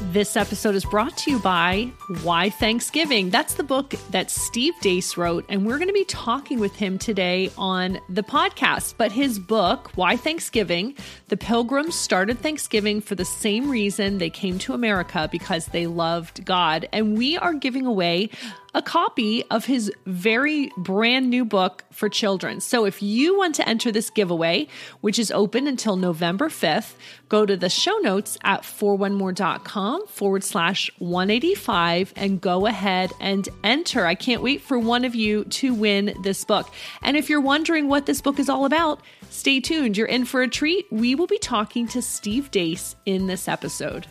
This 0.00 0.36
episode 0.36 0.74
is 0.74 0.84
brought 0.84 1.16
to 1.18 1.30
you 1.30 1.38
by 1.38 1.90
Why 2.22 2.50
Thanksgiving. 2.50 3.30
That's 3.30 3.54
the 3.54 3.62
book 3.62 3.94
that 4.10 4.30
Steve 4.30 4.74
Deace 4.82 5.16
wrote, 5.16 5.44
and 5.48 5.64
we're 5.64 5.78
going 5.78 5.88
to 5.88 5.94
be 5.94 6.04
talking 6.04 6.58
with 6.58 6.74
him 6.74 6.98
today 6.98 7.50
on 7.56 8.00
the 8.08 8.22
podcast. 8.22 8.94
But 8.98 9.12
his 9.12 9.38
book, 9.38 9.92
Why 9.94 10.16
Thanksgiving, 10.16 10.96
the 11.28 11.36
Pilgrims 11.36 11.94
started 11.94 12.40
Thanksgiving 12.40 13.00
for 13.00 13.14
the 13.14 13.24
same 13.24 13.70
reason 13.70 14.18
they 14.18 14.30
came 14.30 14.58
to 14.60 14.74
America 14.74 15.28
because 15.30 15.66
they 15.66 15.86
loved 15.86 16.44
God. 16.44 16.88
And 16.92 17.16
we 17.16 17.38
are 17.38 17.54
giving 17.54 17.86
away 17.86 18.30
a 18.74 18.82
copy 18.82 19.44
of 19.50 19.64
his 19.64 19.92
very 20.04 20.70
brand 20.76 21.30
new 21.30 21.44
book 21.44 21.84
for 21.90 22.08
children. 22.08 22.60
So 22.60 22.84
if 22.84 23.02
you 23.02 23.38
want 23.38 23.54
to 23.56 23.68
enter 23.68 23.92
this 23.92 24.10
giveaway, 24.10 24.66
which 25.00 25.18
is 25.18 25.30
open 25.30 25.66
until 25.66 25.96
November 25.96 26.48
5th, 26.48 26.94
go 27.28 27.46
to 27.46 27.56
the 27.56 27.70
show 27.70 27.96
notes 27.98 28.36
at 28.42 28.62
4onemore.com 28.62 30.06
forward 30.08 30.42
slash 30.42 30.90
185 30.98 32.12
and 32.16 32.40
go 32.40 32.66
ahead 32.66 33.12
and 33.20 33.48
enter. 33.62 34.06
I 34.06 34.16
can't 34.16 34.42
wait 34.42 34.60
for 34.60 34.78
one 34.78 35.04
of 35.04 35.14
you 35.14 35.44
to 35.44 35.72
win 35.72 36.14
this 36.22 36.44
book. 36.44 36.68
And 37.02 37.16
if 37.16 37.30
you're 37.30 37.40
wondering 37.40 37.88
what 37.88 38.06
this 38.06 38.20
book 38.20 38.38
is 38.38 38.48
all 38.48 38.64
about, 38.64 39.00
stay 39.30 39.60
tuned. 39.60 39.96
You're 39.96 40.06
in 40.06 40.24
for 40.24 40.42
a 40.42 40.48
treat. 40.48 40.86
We 40.90 41.14
will 41.14 41.26
be 41.28 41.38
talking 41.38 41.86
to 41.88 42.02
Steve 42.02 42.50
Deace 42.50 42.96
in 43.06 43.28
this 43.28 43.46
episode. 43.46 44.06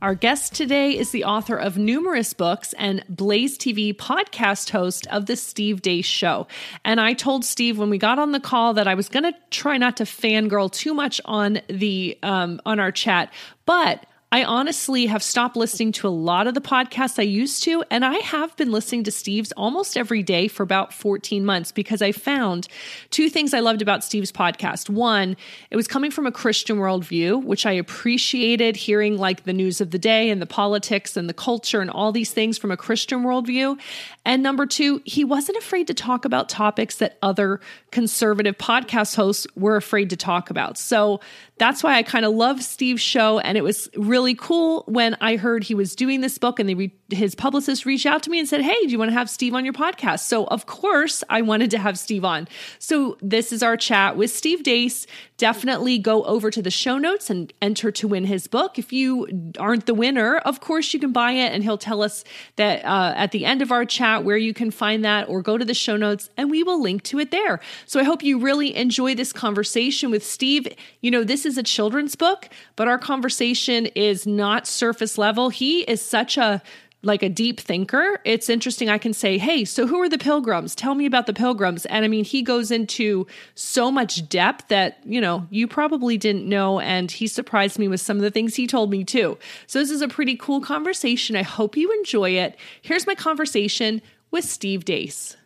Our 0.00 0.14
guest 0.14 0.54
today 0.54 0.96
is 0.96 1.10
the 1.10 1.24
author 1.24 1.56
of 1.56 1.76
numerous 1.76 2.32
books 2.32 2.72
and 2.74 3.04
Blaze 3.08 3.58
TV 3.58 3.92
podcast 3.92 4.70
host 4.70 5.08
of 5.08 5.26
the 5.26 5.34
Steve 5.34 5.82
Deace 5.82 6.04
Show. 6.04 6.46
And 6.84 7.00
I 7.00 7.14
told 7.14 7.44
Steve 7.44 7.78
when 7.78 7.90
we 7.90 7.98
got 7.98 8.20
on 8.20 8.30
the 8.30 8.38
call 8.38 8.74
that 8.74 8.86
I 8.86 8.94
was 8.94 9.08
going 9.08 9.24
to 9.24 9.34
try 9.50 9.76
not 9.76 9.96
to 9.96 10.04
fangirl 10.04 10.70
too 10.70 10.94
much 10.94 11.20
on 11.24 11.60
the 11.68 12.16
um, 12.22 12.60
on 12.64 12.78
our 12.78 12.92
chat, 12.92 13.32
but 13.66 14.06
I 14.30 14.44
honestly 14.44 15.06
have 15.06 15.22
stopped 15.22 15.56
listening 15.56 15.90
to 15.92 16.06
a 16.06 16.10
lot 16.10 16.46
of 16.46 16.52
the 16.52 16.60
podcasts 16.60 17.18
I 17.18 17.22
used 17.22 17.62
to, 17.62 17.82
and 17.90 18.04
I 18.04 18.18
have 18.18 18.54
been 18.58 18.70
listening 18.70 19.04
to 19.04 19.10
Steve's 19.10 19.52
almost 19.52 19.96
every 19.96 20.22
day 20.22 20.48
for 20.48 20.62
about 20.62 20.92
14 20.92 21.46
months 21.46 21.72
because 21.72 22.02
I 22.02 22.12
found 22.12 22.68
two 23.08 23.30
things 23.30 23.54
I 23.54 23.60
loved 23.60 23.80
about 23.80 24.04
Steve's 24.04 24.30
podcast. 24.30 24.90
One, 24.90 25.34
it 25.70 25.76
was 25.76 25.88
coming 25.88 26.10
from 26.10 26.26
a 26.26 26.32
Christian 26.32 26.76
worldview, 26.76 27.42
which 27.42 27.64
I 27.64 27.72
appreciated 27.72 28.76
hearing 28.76 29.16
like 29.16 29.44
the 29.44 29.54
news 29.54 29.80
of 29.80 29.92
the 29.92 29.98
day 29.98 30.28
and 30.28 30.42
the 30.42 30.46
politics 30.46 31.16
and 31.16 31.26
the 31.26 31.34
culture 31.34 31.80
and 31.80 31.90
all 31.90 32.12
these 32.12 32.30
things 32.30 32.58
from 32.58 32.70
a 32.70 32.76
Christian 32.76 33.24
worldview. 33.24 33.80
And 34.26 34.42
number 34.42 34.66
two, 34.66 35.00
he 35.06 35.24
wasn't 35.24 35.56
afraid 35.56 35.86
to 35.86 35.94
talk 35.94 36.26
about 36.26 36.50
topics 36.50 36.96
that 36.96 37.16
other 37.22 37.60
conservative 37.92 38.58
podcast 38.58 39.16
hosts 39.16 39.46
were 39.56 39.76
afraid 39.76 40.10
to 40.10 40.16
talk 40.18 40.50
about. 40.50 40.76
So 40.76 41.20
that's 41.58 41.82
why 41.82 41.96
I 41.96 42.02
kind 42.02 42.24
of 42.24 42.34
love 42.34 42.62
Steve's 42.62 43.02
show. 43.02 43.38
And 43.38 43.58
it 43.58 43.62
was 43.62 43.88
really 43.96 44.34
cool 44.34 44.84
when 44.86 45.16
I 45.20 45.36
heard 45.36 45.64
he 45.64 45.74
was 45.74 45.94
doing 45.94 46.20
this 46.20 46.38
book 46.38 46.58
and 46.58 46.68
they 46.68 46.74
re- 46.74 46.97
his 47.10 47.34
publicist 47.34 47.86
reached 47.86 48.04
out 48.04 48.22
to 48.22 48.30
me 48.30 48.38
and 48.38 48.46
said, 48.46 48.60
Hey, 48.60 48.78
do 48.82 48.88
you 48.88 48.98
want 48.98 49.10
to 49.10 49.14
have 49.14 49.30
Steve 49.30 49.54
on 49.54 49.64
your 49.64 49.72
podcast? 49.72 50.20
So, 50.20 50.44
of 50.46 50.66
course, 50.66 51.24
I 51.30 51.40
wanted 51.40 51.70
to 51.70 51.78
have 51.78 51.98
Steve 51.98 52.24
on. 52.24 52.48
So, 52.78 53.16
this 53.22 53.50
is 53.50 53.62
our 53.62 53.78
chat 53.78 54.16
with 54.16 54.30
Steve 54.30 54.62
Deace. 54.62 55.06
Definitely 55.38 55.98
go 55.98 56.24
over 56.24 56.50
to 56.50 56.60
the 56.60 56.70
show 56.70 56.98
notes 56.98 57.30
and 57.30 57.50
enter 57.62 57.90
to 57.92 58.08
win 58.08 58.24
his 58.24 58.46
book. 58.46 58.78
If 58.78 58.92
you 58.92 59.52
aren't 59.58 59.86
the 59.86 59.94
winner, 59.94 60.36
of 60.38 60.60
course, 60.60 60.92
you 60.92 61.00
can 61.00 61.12
buy 61.12 61.32
it 61.32 61.52
and 61.52 61.62
he'll 61.62 61.78
tell 61.78 62.02
us 62.02 62.24
that 62.56 62.84
uh, 62.84 63.14
at 63.16 63.32
the 63.32 63.46
end 63.46 63.62
of 63.62 63.72
our 63.72 63.86
chat 63.86 64.24
where 64.24 64.36
you 64.36 64.52
can 64.52 64.70
find 64.70 65.02
that 65.04 65.28
or 65.30 65.40
go 65.40 65.56
to 65.56 65.64
the 65.64 65.74
show 65.74 65.96
notes 65.96 66.28
and 66.36 66.50
we 66.50 66.62
will 66.62 66.82
link 66.82 67.04
to 67.04 67.18
it 67.18 67.30
there. 67.30 67.60
So, 67.86 67.98
I 67.98 68.02
hope 68.02 68.22
you 68.22 68.38
really 68.38 68.76
enjoy 68.76 69.14
this 69.14 69.32
conversation 69.32 70.10
with 70.10 70.24
Steve. 70.24 70.68
You 71.00 71.10
know, 71.10 71.24
this 71.24 71.46
is 71.46 71.56
a 71.56 71.62
children's 71.62 72.16
book, 72.16 72.50
but 72.76 72.86
our 72.86 72.98
conversation 72.98 73.86
is 73.86 74.26
not 74.26 74.66
surface 74.66 75.16
level. 75.16 75.48
He 75.48 75.80
is 75.82 76.02
such 76.02 76.36
a 76.36 76.62
like 77.02 77.22
a 77.22 77.28
deep 77.28 77.60
thinker, 77.60 78.20
it's 78.24 78.48
interesting. 78.48 78.88
I 78.88 78.98
can 78.98 79.12
say, 79.12 79.38
Hey, 79.38 79.64
so 79.64 79.86
who 79.86 80.02
are 80.02 80.08
the 80.08 80.18
pilgrims? 80.18 80.74
Tell 80.74 80.94
me 80.94 81.06
about 81.06 81.26
the 81.26 81.32
pilgrims. 81.32 81.86
And 81.86 82.04
I 82.04 82.08
mean, 82.08 82.24
he 82.24 82.42
goes 82.42 82.70
into 82.70 83.26
so 83.54 83.90
much 83.90 84.28
depth 84.28 84.68
that, 84.68 84.98
you 85.04 85.20
know, 85.20 85.46
you 85.50 85.68
probably 85.68 86.18
didn't 86.18 86.48
know. 86.48 86.80
And 86.80 87.10
he 87.10 87.26
surprised 87.26 87.78
me 87.78 87.86
with 87.86 88.00
some 88.00 88.16
of 88.16 88.22
the 88.22 88.30
things 88.30 88.56
he 88.56 88.66
told 88.66 88.90
me 88.90 89.04
too. 89.04 89.38
So 89.66 89.78
this 89.78 89.90
is 89.90 90.02
a 90.02 90.08
pretty 90.08 90.36
cool 90.36 90.60
conversation. 90.60 91.36
I 91.36 91.42
hope 91.42 91.76
you 91.76 91.92
enjoy 91.92 92.30
it. 92.30 92.56
Here's 92.82 93.06
my 93.06 93.14
conversation 93.14 94.02
with 94.30 94.44
Steve 94.44 94.84
Deace. 94.84 95.36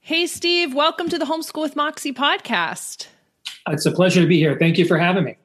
Hey, 0.00 0.26
Steve, 0.26 0.74
welcome 0.74 1.08
to 1.08 1.18
the 1.18 1.24
Homeschool 1.24 1.62
with 1.62 1.76
Moxie 1.76 2.12
podcast. 2.12 3.06
It's 3.68 3.86
a 3.86 3.92
pleasure 3.92 4.20
to 4.20 4.26
be 4.26 4.38
here. 4.38 4.56
Thank 4.58 4.78
you 4.78 4.84
for 4.84 4.98
having 4.98 5.24
me. 5.24 5.36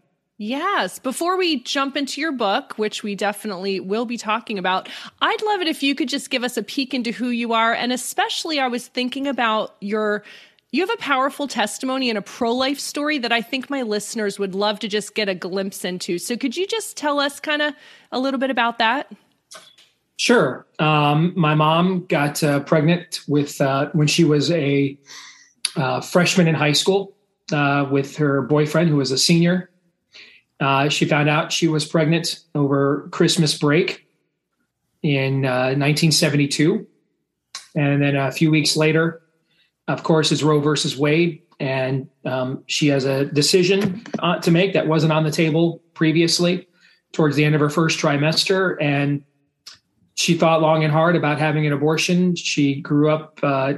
Yes. 0.41 0.99
Before 0.99 1.37
we 1.37 1.61
jump 1.63 1.97
into 1.97 2.21
your 2.21 2.31
book, 2.31 2.73
which 2.77 3.03
we 3.03 3.13
definitely 3.13 3.81
will 3.81 4.05
be 4.05 4.15
talking 4.15 4.57
about, 4.57 4.87
I'd 5.21 5.41
love 5.41 5.59
it 5.59 5.67
if 5.67 5.83
you 5.83 5.95
could 5.95 6.07
just 6.07 6.29
give 6.29 6.45
us 6.45 6.55
a 6.55 6.63
peek 6.63 6.93
into 6.93 7.11
who 7.11 7.27
you 7.27 7.51
are. 7.51 7.73
And 7.73 7.91
especially, 7.91 8.57
I 8.57 8.67
was 8.67 8.87
thinking 8.87 9.27
about 9.27 9.75
your. 9.81 10.23
You 10.71 10.81
have 10.85 10.91
a 10.91 11.01
powerful 11.01 11.47
testimony 11.47 12.09
and 12.09 12.17
a 12.17 12.21
pro 12.21 12.53
life 12.53 12.79
story 12.79 13.17
that 13.17 13.33
I 13.33 13.41
think 13.41 13.69
my 13.69 13.81
listeners 13.81 14.39
would 14.39 14.55
love 14.55 14.79
to 14.79 14.87
just 14.87 15.13
get 15.13 15.27
a 15.27 15.35
glimpse 15.35 15.83
into. 15.83 16.17
So, 16.17 16.37
could 16.37 16.55
you 16.55 16.65
just 16.65 16.95
tell 16.95 17.19
us 17.19 17.41
kind 17.41 17.61
of 17.61 17.73
a 18.13 18.19
little 18.19 18.39
bit 18.39 18.49
about 18.49 18.77
that? 18.77 19.11
Sure. 20.15 20.65
Um, 20.77 21.33
my 21.35 21.53
mom 21.53 22.05
got 22.05 22.41
uh, 22.43 22.61
pregnant 22.61 23.21
with 23.27 23.59
uh, 23.59 23.89
when 23.91 24.07
she 24.07 24.23
was 24.23 24.51
a 24.51 24.97
uh, 25.75 25.99
freshman 25.99 26.47
in 26.47 26.55
high 26.55 26.71
school 26.71 27.13
uh, 27.51 27.85
with 27.91 28.15
her 28.15 28.43
boyfriend, 28.43 28.89
who 28.89 28.95
was 28.95 29.11
a 29.11 29.17
senior 29.17 29.68
uh, 30.59 30.89
she 30.89 31.05
found 31.05 31.29
out 31.29 31.51
she 31.51 31.67
was 31.67 31.85
pregnant 31.85 32.39
over 32.53 33.07
Christmas 33.11 33.57
break 33.57 34.07
in 35.01 35.45
uh, 35.45 35.73
1972. 35.75 36.85
And 37.75 38.01
then 38.01 38.15
a 38.15 38.31
few 38.31 38.51
weeks 38.51 38.75
later, 38.75 39.21
of 39.87 40.03
course, 40.03 40.31
is 40.31 40.43
Roe 40.43 40.59
versus 40.59 40.97
Wade. 40.97 41.41
And 41.59 42.09
um, 42.25 42.63
she 42.67 42.87
has 42.87 43.05
a 43.05 43.25
decision 43.25 44.03
uh, 44.19 44.39
to 44.39 44.51
make 44.51 44.73
that 44.73 44.87
wasn't 44.87 45.13
on 45.13 45.23
the 45.23 45.31
table 45.31 45.81
previously 45.93 46.67
towards 47.11 47.35
the 47.35 47.43
end 47.43 47.55
of 47.55 47.61
her 47.61 47.69
first 47.69 47.99
trimester. 47.99 48.77
And 48.81 49.23
she 50.15 50.35
thought 50.35 50.61
long 50.61 50.83
and 50.83 50.91
hard 50.91 51.15
about 51.15 51.39
having 51.39 51.65
an 51.65 51.73
abortion. 51.73 52.35
She 52.35 52.81
grew 52.81 53.09
up 53.09 53.39
uh, 53.41 53.73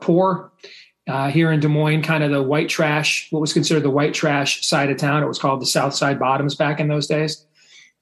poor 0.00 0.52
uh, 1.06 1.28
here 1.28 1.52
in 1.52 1.60
Des 1.60 1.68
Moines, 1.68 2.02
kind 2.02 2.24
of 2.24 2.30
the 2.30 2.42
white 2.42 2.68
trash, 2.68 3.28
what 3.30 3.40
was 3.40 3.52
considered 3.52 3.82
the 3.82 3.90
white 3.90 4.14
trash 4.14 4.66
side 4.66 4.90
of 4.90 4.96
town. 4.96 5.22
It 5.22 5.26
was 5.26 5.38
called 5.38 5.60
the 5.60 5.66
South 5.66 5.94
Side 5.94 6.18
Bottoms 6.18 6.54
back 6.54 6.80
in 6.80 6.88
those 6.88 7.06
days. 7.06 7.44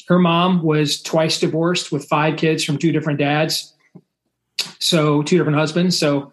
Her 0.09 0.19
mom 0.19 0.63
was 0.63 1.01
twice 1.03 1.41
divorced 1.41 1.91
with 1.91 2.09
five 2.09 2.37
kids 2.37 2.65
from 2.65 2.79
two 2.79 2.93
different 2.93 3.19
dads, 3.19 3.75
so 4.79 5.23
two 5.23 5.39
different 5.39 5.59
husbands. 5.59 5.99
So, 5.99 6.33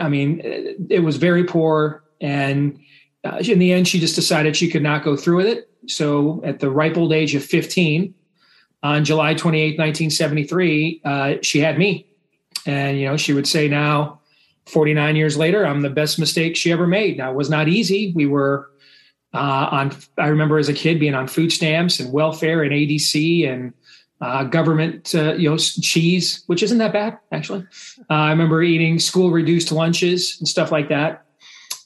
I 0.00 0.08
mean, 0.08 0.40
it 0.88 1.00
was 1.00 1.16
very 1.16 1.44
poor. 1.44 2.04
And 2.20 2.80
uh, 3.24 3.38
in 3.40 3.58
the 3.58 3.72
end, 3.72 3.88
she 3.88 4.00
just 4.00 4.14
decided 4.14 4.56
she 4.56 4.70
could 4.70 4.82
not 4.82 5.04
go 5.04 5.16
through 5.16 5.36
with 5.38 5.46
it. 5.46 5.70
So, 5.86 6.40
at 6.44 6.60
the 6.60 6.70
ripe 6.70 6.96
old 6.96 7.12
age 7.12 7.34
of 7.34 7.44
15, 7.44 8.14
on 8.82 9.04
July 9.04 9.34
28, 9.34 9.78
1973, 9.78 11.00
uh, 11.04 11.34
she 11.42 11.60
had 11.60 11.78
me. 11.78 12.06
And, 12.66 12.98
you 12.98 13.06
know, 13.06 13.16
she 13.16 13.32
would 13.32 13.46
say 13.46 13.68
now, 13.68 14.19
49 14.70 15.16
years 15.16 15.36
later, 15.36 15.66
I'm 15.66 15.82
the 15.82 15.90
best 15.90 16.18
mistake 16.18 16.56
she 16.56 16.72
ever 16.72 16.86
made. 16.86 17.18
Now, 17.18 17.30
it 17.30 17.36
was 17.36 17.50
not 17.50 17.68
easy. 17.68 18.12
We 18.14 18.26
were 18.26 18.70
uh, 19.34 19.68
on, 19.70 19.92
I 20.18 20.28
remember 20.28 20.58
as 20.58 20.68
a 20.68 20.74
kid 20.74 20.98
being 20.98 21.14
on 21.14 21.28
food 21.28 21.52
stamps 21.52 22.00
and 22.00 22.12
welfare 22.12 22.62
and 22.62 22.72
ADC 22.72 23.48
and 23.48 23.72
uh, 24.20 24.44
government, 24.44 25.14
uh, 25.14 25.34
you 25.34 25.48
know, 25.48 25.56
cheese, 25.56 26.44
which 26.46 26.62
isn't 26.62 26.78
that 26.78 26.92
bad 26.92 27.18
actually. 27.32 27.66
Uh, 28.10 28.14
I 28.14 28.30
remember 28.30 28.62
eating 28.62 28.98
school 28.98 29.30
reduced 29.30 29.72
lunches 29.72 30.36
and 30.38 30.48
stuff 30.48 30.70
like 30.70 30.88
that. 30.88 31.24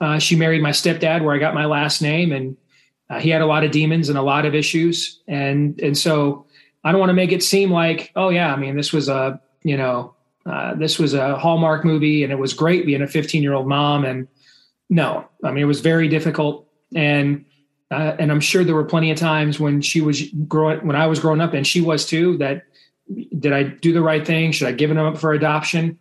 Uh, 0.00 0.18
she 0.18 0.34
married 0.34 0.60
my 0.60 0.70
stepdad, 0.70 1.22
where 1.22 1.34
I 1.34 1.38
got 1.38 1.54
my 1.54 1.66
last 1.66 2.02
name, 2.02 2.32
and 2.32 2.56
uh, 3.08 3.20
he 3.20 3.30
had 3.30 3.40
a 3.40 3.46
lot 3.46 3.62
of 3.62 3.70
demons 3.70 4.08
and 4.08 4.18
a 4.18 4.22
lot 4.22 4.44
of 4.44 4.54
issues, 4.54 5.20
and 5.28 5.80
and 5.80 5.96
so 5.96 6.46
I 6.82 6.90
don't 6.90 6.98
want 6.98 7.10
to 7.10 7.14
make 7.14 7.30
it 7.30 7.42
seem 7.42 7.70
like, 7.70 8.10
oh 8.16 8.30
yeah, 8.30 8.52
I 8.52 8.56
mean, 8.56 8.76
this 8.76 8.92
was 8.92 9.08
a 9.08 9.40
you 9.62 9.76
know, 9.76 10.13
uh, 10.46 10.74
this 10.74 10.98
was 10.98 11.14
a 11.14 11.36
Hallmark 11.36 11.84
movie, 11.84 12.22
and 12.22 12.32
it 12.32 12.38
was 12.38 12.52
great 12.52 12.84
being 12.86 13.02
a 13.02 13.06
15 13.06 13.42
year 13.42 13.54
old 13.54 13.66
mom, 13.66 14.04
and 14.04 14.28
no, 14.90 15.26
I 15.42 15.50
mean, 15.50 15.62
it 15.62 15.66
was 15.66 15.80
very 15.80 16.08
difficult, 16.08 16.68
and 16.94 17.44
uh, 17.90 18.16
and 18.18 18.30
I'm 18.30 18.40
sure 18.40 18.64
there 18.64 18.74
were 18.74 18.84
plenty 18.84 19.10
of 19.10 19.18
times 19.18 19.60
when 19.60 19.80
she 19.80 20.00
was 20.00 20.22
growing, 20.48 20.86
when 20.86 20.96
I 20.96 21.06
was 21.06 21.20
growing 21.20 21.40
up, 21.40 21.54
and 21.54 21.66
she 21.66 21.80
was 21.80 22.04
too. 22.04 22.36
That 22.38 22.64
did 23.38 23.52
I 23.52 23.62
do 23.62 23.92
the 23.92 24.02
right 24.02 24.26
thing? 24.26 24.52
Should 24.52 24.68
I 24.68 24.72
give 24.72 24.90
them 24.90 24.98
up 24.98 25.18
for 25.18 25.32
adoption? 25.32 25.98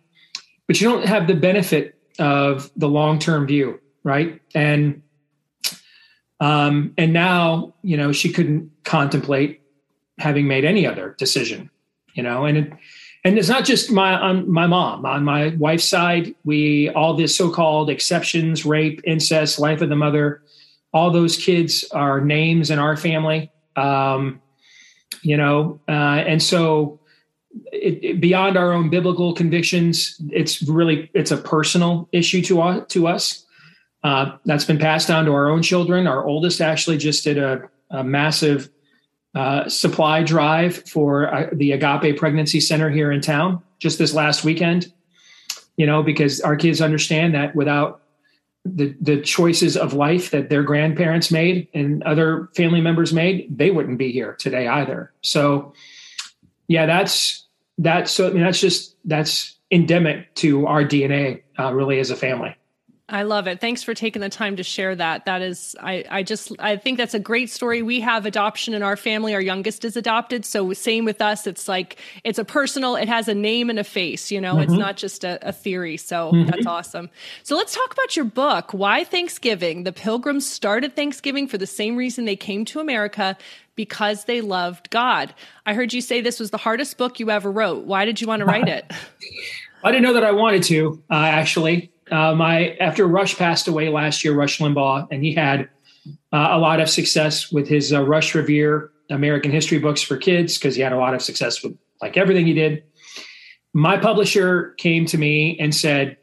But 0.66 0.80
you 0.80 0.88
don't 0.88 1.04
have 1.04 1.26
the 1.26 1.34
benefit 1.34 1.98
of 2.18 2.70
the 2.76 2.88
long 2.88 3.18
term 3.18 3.46
view, 3.46 3.80
right? 4.02 4.40
And 4.54 5.02
um, 6.40 6.92
and 6.98 7.12
now 7.12 7.74
you 7.82 7.96
know 7.96 8.12
she 8.12 8.30
couldn't 8.30 8.70
contemplate 8.84 9.62
having 10.18 10.46
made 10.46 10.64
any 10.64 10.86
other 10.86 11.14
decision, 11.18 11.70
you 12.14 12.22
know, 12.22 12.44
and 12.44 12.58
it, 12.58 12.72
and 13.24 13.38
it's 13.38 13.48
not 13.48 13.64
just 13.64 13.90
my 13.90 14.14
on 14.14 14.50
my 14.50 14.66
mom. 14.66 15.04
On 15.06 15.24
my 15.24 15.54
wife's 15.58 15.84
side. 15.84 16.34
We 16.44 16.90
all 16.90 17.14
this 17.14 17.36
so 17.36 17.50
called 17.50 17.90
exceptions, 17.90 18.66
rape, 18.66 19.00
incest, 19.04 19.58
life 19.58 19.80
of 19.80 19.88
the 19.88 19.96
mother 19.96 20.42
all 20.94 21.10
those 21.10 21.36
kids 21.36 21.84
are 21.90 22.20
names 22.20 22.70
in 22.70 22.78
our 22.78 22.96
family. 22.96 23.50
Um, 23.76 24.40
you 25.22 25.36
know 25.36 25.80
uh, 25.88 26.22
and 26.26 26.42
so 26.42 27.00
it, 27.72 27.98
it, 28.02 28.20
beyond 28.20 28.56
our 28.56 28.72
own 28.72 28.90
biblical 28.90 29.32
convictions 29.32 30.20
it's 30.30 30.62
really 30.62 31.10
it's 31.14 31.30
a 31.30 31.36
personal 31.36 32.08
issue 32.12 32.42
to 32.42 32.62
us 32.62 32.86
to 32.88 33.06
us. 33.06 33.44
Uh, 34.02 34.36
that's 34.44 34.64
been 34.66 34.78
passed 34.78 35.08
down 35.08 35.24
to 35.24 35.32
our 35.32 35.48
own 35.48 35.62
children. 35.62 36.06
Our 36.06 36.24
oldest 36.24 36.60
actually 36.60 36.98
just 36.98 37.24
did 37.24 37.38
a, 37.38 37.62
a 37.90 38.04
massive 38.04 38.68
uh, 39.34 39.68
supply 39.68 40.22
drive 40.22 40.76
for 40.88 41.32
uh, 41.32 41.48
the 41.52 41.72
agape 41.72 42.16
pregnancy 42.16 42.60
center 42.60 42.90
here 42.90 43.10
in 43.10 43.20
town 43.20 43.60
just 43.78 43.98
this 43.98 44.14
last 44.14 44.44
weekend 44.44 44.92
you 45.76 45.86
know 45.86 46.02
because 46.02 46.40
our 46.40 46.56
kids 46.56 46.80
understand 46.80 47.34
that 47.34 47.54
without 47.54 48.02
the 48.64 48.94
the 49.00 49.20
choices 49.20 49.76
of 49.76 49.92
life 49.92 50.30
that 50.30 50.48
their 50.48 50.62
grandparents 50.62 51.30
made 51.30 51.68
and 51.74 52.02
other 52.04 52.48
family 52.56 52.80
members 52.80 53.12
made, 53.12 53.46
they 53.56 53.70
wouldn't 53.70 53.98
be 53.98 54.10
here 54.10 54.34
today 54.34 54.66
either. 54.66 55.12
So, 55.20 55.74
yeah, 56.66 56.86
that's 56.86 57.46
that's 57.76 58.10
so. 58.10 58.28
I 58.28 58.32
mean, 58.32 58.42
that's 58.42 58.60
just 58.60 58.96
that's 59.04 59.56
endemic 59.70 60.34
to 60.36 60.66
our 60.66 60.82
DNA, 60.82 61.42
uh, 61.58 61.74
really, 61.74 61.98
as 61.98 62.10
a 62.10 62.16
family. 62.16 62.56
I 63.06 63.24
love 63.24 63.46
it. 63.46 63.60
Thanks 63.60 63.82
for 63.82 63.92
taking 63.92 64.22
the 64.22 64.30
time 64.30 64.56
to 64.56 64.62
share 64.62 64.96
that. 64.96 65.26
That 65.26 65.42
is, 65.42 65.76
I, 65.78 66.06
I 66.08 66.22
just, 66.22 66.52
I 66.58 66.78
think 66.78 66.96
that's 66.96 67.12
a 67.12 67.18
great 67.18 67.50
story. 67.50 67.82
We 67.82 68.00
have 68.00 68.24
adoption 68.24 68.72
in 68.72 68.82
our 68.82 68.96
family. 68.96 69.34
Our 69.34 69.42
youngest 69.42 69.84
is 69.84 69.94
adopted. 69.94 70.46
So 70.46 70.72
same 70.72 71.04
with 71.04 71.20
us. 71.20 71.46
It's 71.46 71.68
like, 71.68 71.98
it's 72.24 72.38
a 72.38 72.46
personal, 72.46 72.96
it 72.96 73.08
has 73.08 73.28
a 73.28 73.34
name 73.34 73.68
and 73.68 73.78
a 73.78 73.84
face, 73.84 74.30
you 74.30 74.40
know, 74.40 74.54
mm-hmm. 74.54 74.62
it's 74.62 74.72
not 74.72 74.96
just 74.96 75.22
a, 75.22 75.38
a 75.46 75.52
theory. 75.52 75.98
So 75.98 76.32
mm-hmm. 76.32 76.50
that's 76.50 76.66
awesome. 76.66 77.10
So 77.42 77.56
let's 77.56 77.74
talk 77.74 77.92
about 77.92 78.16
your 78.16 78.24
book. 78.24 78.72
Why 78.72 79.04
Thanksgiving? 79.04 79.84
The 79.84 79.92
pilgrims 79.92 80.48
started 80.48 80.96
Thanksgiving 80.96 81.46
for 81.46 81.58
the 81.58 81.66
same 81.66 81.96
reason 81.96 82.24
they 82.24 82.36
came 82.36 82.64
to 82.66 82.80
America 82.80 83.36
because 83.76 84.24
they 84.24 84.40
loved 84.40 84.88
God. 84.88 85.34
I 85.66 85.74
heard 85.74 85.92
you 85.92 86.00
say 86.00 86.22
this 86.22 86.40
was 86.40 86.52
the 86.52 86.56
hardest 86.56 86.96
book 86.96 87.20
you 87.20 87.30
ever 87.30 87.52
wrote. 87.52 87.84
Why 87.84 88.06
did 88.06 88.22
you 88.22 88.26
want 88.26 88.40
to 88.40 88.46
write 88.46 88.68
it? 88.68 88.90
I 89.84 89.92
didn't 89.92 90.04
know 90.04 90.14
that 90.14 90.24
I 90.24 90.32
wanted 90.32 90.62
to, 90.64 91.02
uh, 91.10 91.14
actually 91.16 91.90
uh, 92.14 92.32
my 92.32 92.76
after 92.78 93.08
Rush 93.08 93.36
passed 93.36 93.66
away 93.66 93.88
last 93.88 94.24
year, 94.24 94.34
Rush 94.34 94.58
Limbaugh, 94.58 95.08
and 95.10 95.24
he 95.24 95.34
had 95.34 95.68
uh, 96.32 96.48
a 96.52 96.58
lot 96.58 96.78
of 96.78 96.88
success 96.88 97.50
with 97.50 97.66
his 97.66 97.92
uh, 97.92 98.04
Rush 98.04 98.36
Revere 98.36 98.92
American 99.10 99.50
history 99.50 99.80
books 99.80 100.00
for 100.00 100.16
kids 100.16 100.56
because 100.56 100.76
he 100.76 100.82
had 100.82 100.92
a 100.92 100.96
lot 100.96 101.14
of 101.14 101.22
success 101.22 101.60
with 101.60 101.76
like 102.00 102.16
everything 102.16 102.46
he 102.46 102.54
did. 102.54 102.84
My 103.72 103.98
publisher 103.98 104.74
came 104.78 105.06
to 105.06 105.18
me 105.18 105.58
and 105.58 105.74
said, 105.74 106.16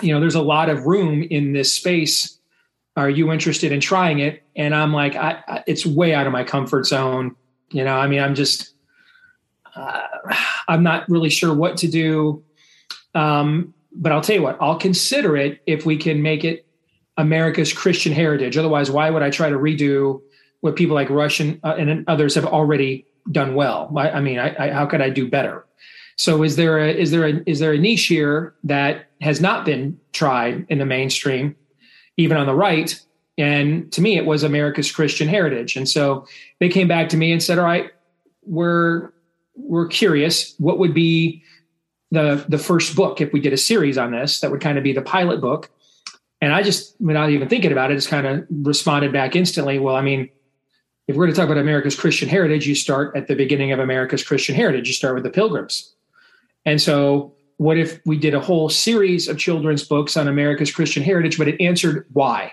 "You 0.00 0.14
know, 0.14 0.20
there's 0.20 0.34
a 0.34 0.40
lot 0.40 0.70
of 0.70 0.86
room 0.86 1.22
in 1.22 1.52
this 1.52 1.74
space. 1.74 2.38
Are 2.96 3.10
you 3.10 3.30
interested 3.32 3.70
in 3.70 3.80
trying 3.80 4.20
it?" 4.20 4.42
And 4.56 4.74
I'm 4.74 4.94
like, 4.94 5.14
I, 5.14 5.42
I, 5.46 5.64
"It's 5.66 5.84
way 5.84 6.14
out 6.14 6.26
of 6.26 6.32
my 6.32 6.42
comfort 6.42 6.86
zone." 6.86 7.36
You 7.70 7.84
know, 7.84 7.96
I 7.96 8.06
mean, 8.06 8.20
I'm 8.20 8.34
just, 8.34 8.72
uh, 9.76 10.06
I'm 10.68 10.82
not 10.82 11.06
really 11.10 11.30
sure 11.30 11.54
what 11.54 11.76
to 11.78 11.88
do. 11.88 12.44
Um, 13.14 13.74
but 13.94 14.12
I'll 14.12 14.20
tell 14.20 14.36
you 14.36 14.42
what, 14.42 14.56
I'll 14.60 14.78
consider 14.78 15.36
it 15.36 15.60
if 15.66 15.84
we 15.86 15.96
can 15.96 16.22
make 16.22 16.44
it 16.44 16.66
America's 17.16 17.72
Christian 17.72 18.12
heritage. 18.12 18.56
Otherwise, 18.56 18.90
why 18.90 19.10
would 19.10 19.22
I 19.22 19.30
try 19.30 19.50
to 19.50 19.56
redo 19.56 20.20
what 20.60 20.76
people 20.76 20.94
like 20.94 21.10
Russian 21.10 21.60
uh, 21.62 21.74
and 21.78 22.04
others 22.08 22.34
have 22.34 22.46
already 22.46 23.06
done 23.30 23.54
well? 23.54 23.92
I, 23.96 24.10
I 24.10 24.20
mean, 24.20 24.38
I, 24.38 24.54
I, 24.58 24.70
how 24.70 24.86
could 24.86 25.00
I 25.00 25.10
do 25.10 25.28
better? 25.28 25.66
So, 26.16 26.42
is 26.42 26.56
there 26.56 26.78
a 26.78 26.90
is 26.90 27.10
there 27.10 27.26
a 27.26 27.42
is 27.46 27.58
there 27.58 27.72
a 27.72 27.78
niche 27.78 28.06
here 28.06 28.54
that 28.64 29.06
has 29.20 29.40
not 29.40 29.64
been 29.64 29.98
tried 30.12 30.66
in 30.68 30.78
the 30.78 30.86
mainstream, 30.86 31.56
even 32.16 32.36
on 32.36 32.46
the 32.46 32.54
right? 32.54 32.98
And 33.38 33.90
to 33.92 34.02
me, 34.02 34.18
it 34.18 34.26
was 34.26 34.42
America's 34.42 34.92
Christian 34.92 35.26
heritage. 35.26 35.74
And 35.74 35.88
so 35.88 36.26
they 36.60 36.68
came 36.68 36.86
back 36.86 37.08
to 37.10 37.16
me 37.16 37.32
and 37.32 37.42
said, 37.42 37.58
"All 37.58 37.64
right, 37.64 37.90
we're 38.42 39.10
we're 39.54 39.88
curious. 39.88 40.54
What 40.58 40.78
would 40.78 40.94
be 40.94 41.41
the 42.12 42.44
the 42.48 42.58
first 42.58 42.94
book 42.94 43.20
if 43.20 43.32
we 43.32 43.40
did 43.40 43.52
a 43.52 43.56
series 43.56 43.98
on 43.98 44.12
this 44.12 44.40
that 44.40 44.50
would 44.50 44.60
kind 44.60 44.78
of 44.78 44.84
be 44.84 44.92
the 44.92 45.02
pilot 45.02 45.40
book. 45.40 45.70
And 46.40 46.52
i 46.52 46.62
just 46.62 46.94
without 47.00 47.30
even 47.30 47.48
thinking 47.48 47.72
about 47.72 47.90
it 47.90 47.94
just 47.94 48.08
kind 48.08 48.26
of 48.26 48.46
responded 48.50 49.12
back 49.12 49.34
instantly 49.34 49.78
well 49.78 49.96
i 49.96 50.02
mean 50.02 50.28
if 51.08 51.16
we're 51.16 51.24
going 51.24 51.34
to 51.34 51.40
talk 51.40 51.48
about 51.48 51.58
america's 51.58 51.96
christian 51.96 52.28
heritage 52.28 52.66
you 52.66 52.74
start 52.74 53.16
at 53.16 53.28
the 53.28 53.34
beginning 53.34 53.72
of 53.72 53.80
america's 53.80 54.22
christian 54.22 54.54
heritage. 54.54 54.86
You 54.86 54.94
start 54.94 55.14
with 55.14 55.24
the 55.24 55.30
pilgrims. 55.30 55.92
And 56.64 56.80
so 56.80 57.34
what 57.56 57.78
if 57.78 58.00
we 58.04 58.16
did 58.18 58.34
a 58.34 58.40
whole 58.40 58.68
series 58.68 59.28
of 59.28 59.38
children's 59.38 59.84
books 59.84 60.16
on 60.16 60.28
america's 60.28 60.72
christian 60.72 61.02
heritage 61.02 61.38
but 61.38 61.48
it 61.48 61.60
answered 61.60 62.06
why? 62.12 62.52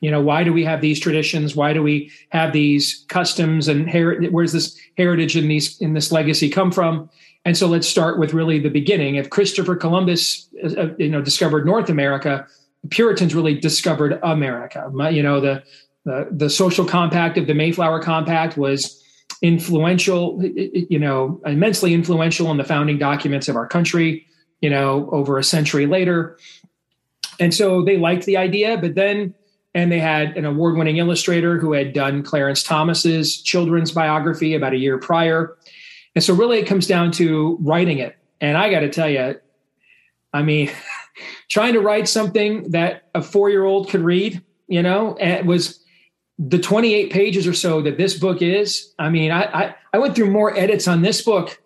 You 0.00 0.10
know 0.10 0.22
why 0.22 0.42
do 0.44 0.52
we 0.52 0.64
have 0.64 0.80
these 0.80 0.98
traditions? 0.98 1.54
Why 1.54 1.72
do 1.72 1.82
we 1.82 2.10
have 2.30 2.52
these 2.52 3.04
customs 3.08 3.68
and 3.68 3.90
her- 3.90 4.20
where's 4.30 4.52
this 4.52 4.78
heritage 4.96 5.36
and 5.36 5.50
these 5.50 5.78
in 5.80 5.92
this 5.92 6.10
legacy 6.10 6.48
come 6.48 6.72
from 6.72 7.10
and 7.44 7.56
so 7.56 7.66
let's 7.66 7.88
start 7.88 8.18
with 8.18 8.34
really 8.34 8.58
the 8.58 8.68
beginning. 8.70 9.14
If 9.14 9.30
Christopher 9.30 9.76
Columbus, 9.76 10.48
uh, 10.62 10.88
you 10.98 11.08
know, 11.08 11.22
discovered 11.22 11.64
North 11.64 11.88
America, 11.88 12.46
Puritans 12.90 13.34
really 13.34 13.58
discovered 13.58 14.18
America. 14.22 14.90
You 15.10 15.22
know, 15.22 15.40
the, 15.40 15.62
the, 16.04 16.28
the 16.30 16.50
social 16.50 16.84
compact 16.84 17.38
of 17.38 17.46
the 17.46 17.54
Mayflower 17.54 18.02
Compact 18.02 18.56
was 18.56 19.02
influential, 19.42 20.42
you 20.42 20.98
know, 20.98 21.40
immensely 21.46 21.94
influential 21.94 22.50
in 22.50 22.56
the 22.56 22.64
founding 22.64 22.98
documents 22.98 23.48
of 23.48 23.56
our 23.56 23.66
country, 23.66 24.26
you 24.60 24.70
know, 24.70 25.08
over 25.12 25.38
a 25.38 25.44
century 25.44 25.86
later. 25.86 26.38
And 27.38 27.54
so 27.54 27.84
they 27.84 27.96
liked 27.96 28.24
the 28.24 28.36
idea, 28.36 28.76
but 28.78 28.94
then, 28.94 29.34
and 29.74 29.92
they 29.92 30.00
had 30.00 30.36
an 30.36 30.44
award 30.44 30.76
winning 30.76 30.96
illustrator 30.96 31.58
who 31.58 31.72
had 31.72 31.92
done 31.92 32.22
Clarence 32.22 32.62
Thomas's 32.62 33.40
children's 33.42 33.92
biography 33.92 34.54
about 34.54 34.72
a 34.72 34.78
year 34.78 34.98
prior. 34.98 35.56
And 36.14 36.22
so 36.22 36.34
really 36.34 36.58
it 36.58 36.66
comes 36.66 36.86
down 36.86 37.12
to 37.12 37.58
writing 37.60 37.98
it. 37.98 38.16
And 38.40 38.56
I 38.56 38.70
got 38.70 38.80
to 38.80 38.88
tell 38.88 39.08
you, 39.08 39.36
I 40.32 40.42
mean, 40.42 40.70
trying 41.48 41.74
to 41.74 41.80
write 41.80 42.08
something 42.08 42.70
that 42.70 43.08
a 43.14 43.22
four 43.22 43.50
year 43.50 43.64
old 43.64 43.88
could 43.88 44.02
read, 44.02 44.42
you 44.66 44.82
know, 44.82 45.16
it 45.20 45.46
was 45.46 45.82
the 46.38 46.58
28 46.58 47.10
pages 47.10 47.46
or 47.46 47.52
so 47.52 47.82
that 47.82 47.98
this 47.98 48.16
book 48.18 48.42
is. 48.42 48.92
I 48.98 49.08
mean, 49.08 49.30
I, 49.32 49.42
I, 49.44 49.74
I 49.92 49.98
went 49.98 50.14
through 50.14 50.30
more 50.30 50.56
edits 50.56 50.86
on 50.86 51.02
this 51.02 51.22
book 51.22 51.60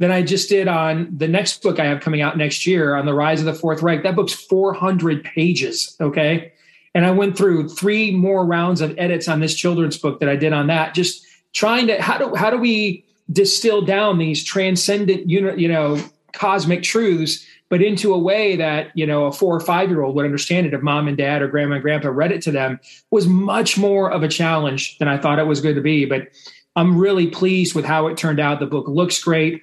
than 0.00 0.10
I 0.10 0.22
just 0.22 0.48
did 0.48 0.66
on 0.66 1.16
the 1.16 1.28
next 1.28 1.62
book 1.62 1.78
I 1.78 1.84
have 1.86 2.00
coming 2.00 2.20
out 2.20 2.36
next 2.36 2.66
year 2.66 2.96
on 2.96 3.06
the 3.06 3.14
rise 3.14 3.38
of 3.40 3.46
the 3.46 3.54
Fourth 3.54 3.82
Reich. 3.82 4.02
That 4.02 4.16
book's 4.16 4.32
400 4.32 5.22
pages. 5.22 5.96
Okay. 6.00 6.52
And 6.94 7.06
I 7.06 7.10
went 7.12 7.36
through 7.36 7.68
three 7.68 8.10
more 8.10 8.44
rounds 8.44 8.80
of 8.80 8.94
edits 8.98 9.28
on 9.28 9.40
this 9.40 9.54
children's 9.54 9.98
book 9.98 10.20
that 10.20 10.28
I 10.28 10.36
did 10.36 10.52
on 10.52 10.68
that, 10.68 10.94
just 10.94 11.24
trying 11.52 11.86
to, 11.88 12.00
how 12.00 12.18
do, 12.18 12.34
how 12.34 12.50
do 12.50 12.56
we, 12.56 13.04
distill 13.32 13.82
down 13.82 14.18
these 14.18 14.44
transcendent, 14.44 15.28
you 15.28 15.68
know, 15.68 16.02
cosmic 16.32 16.82
truths, 16.82 17.44
but 17.70 17.82
into 17.82 18.12
a 18.12 18.18
way 18.18 18.56
that, 18.56 18.90
you 18.94 19.06
know, 19.06 19.26
a 19.26 19.32
four 19.32 19.56
or 19.56 19.60
five 19.60 19.88
year 19.88 20.02
old 20.02 20.14
would 20.14 20.24
understand 20.24 20.66
it 20.66 20.74
if 20.74 20.82
mom 20.82 21.08
and 21.08 21.16
dad 21.16 21.42
or 21.42 21.48
grandma 21.48 21.74
and 21.74 21.82
grandpa 21.82 22.08
read 22.08 22.32
it 22.32 22.42
to 22.42 22.50
them 22.50 22.78
was 23.10 23.26
much 23.26 23.78
more 23.78 24.10
of 24.10 24.22
a 24.22 24.28
challenge 24.28 24.98
than 24.98 25.08
I 25.08 25.18
thought 25.18 25.38
it 25.38 25.46
was 25.46 25.60
going 25.60 25.74
to 25.74 25.80
be. 25.80 26.04
But 26.04 26.28
I'm 26.76 26.98
really 26.98 27.28
pleased 27.28 27.74
with 27.74 27.84
how 27.84 28.06
it 28.08 28.16
turned 28.16 28.40
out. 28.40 28.60
The 28.60 28.66
book 28.66 28.88
looks 28.88 29.22
great. 29.22 29.62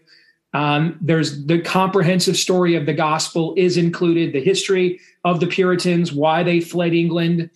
Um, 0.54 0.98
there's 1.02 1.46
the 1.46 1.62
comprehensive 1.62 2.36
story 2.36 2.76
of 2.76 2.86
the 2.86 2.94
gospel 2.94 3.54
is 3.56 3.78
included, 3.78 4.34
the 4.34 4.44
history 4.44 5.00
of 5.24 5.40
the 5.40 5.48
Puritans, 5.48 6.12
why 6.12 6.44
they 6.44 6.60
fled 6.60 6.94
England, 6.94 7.50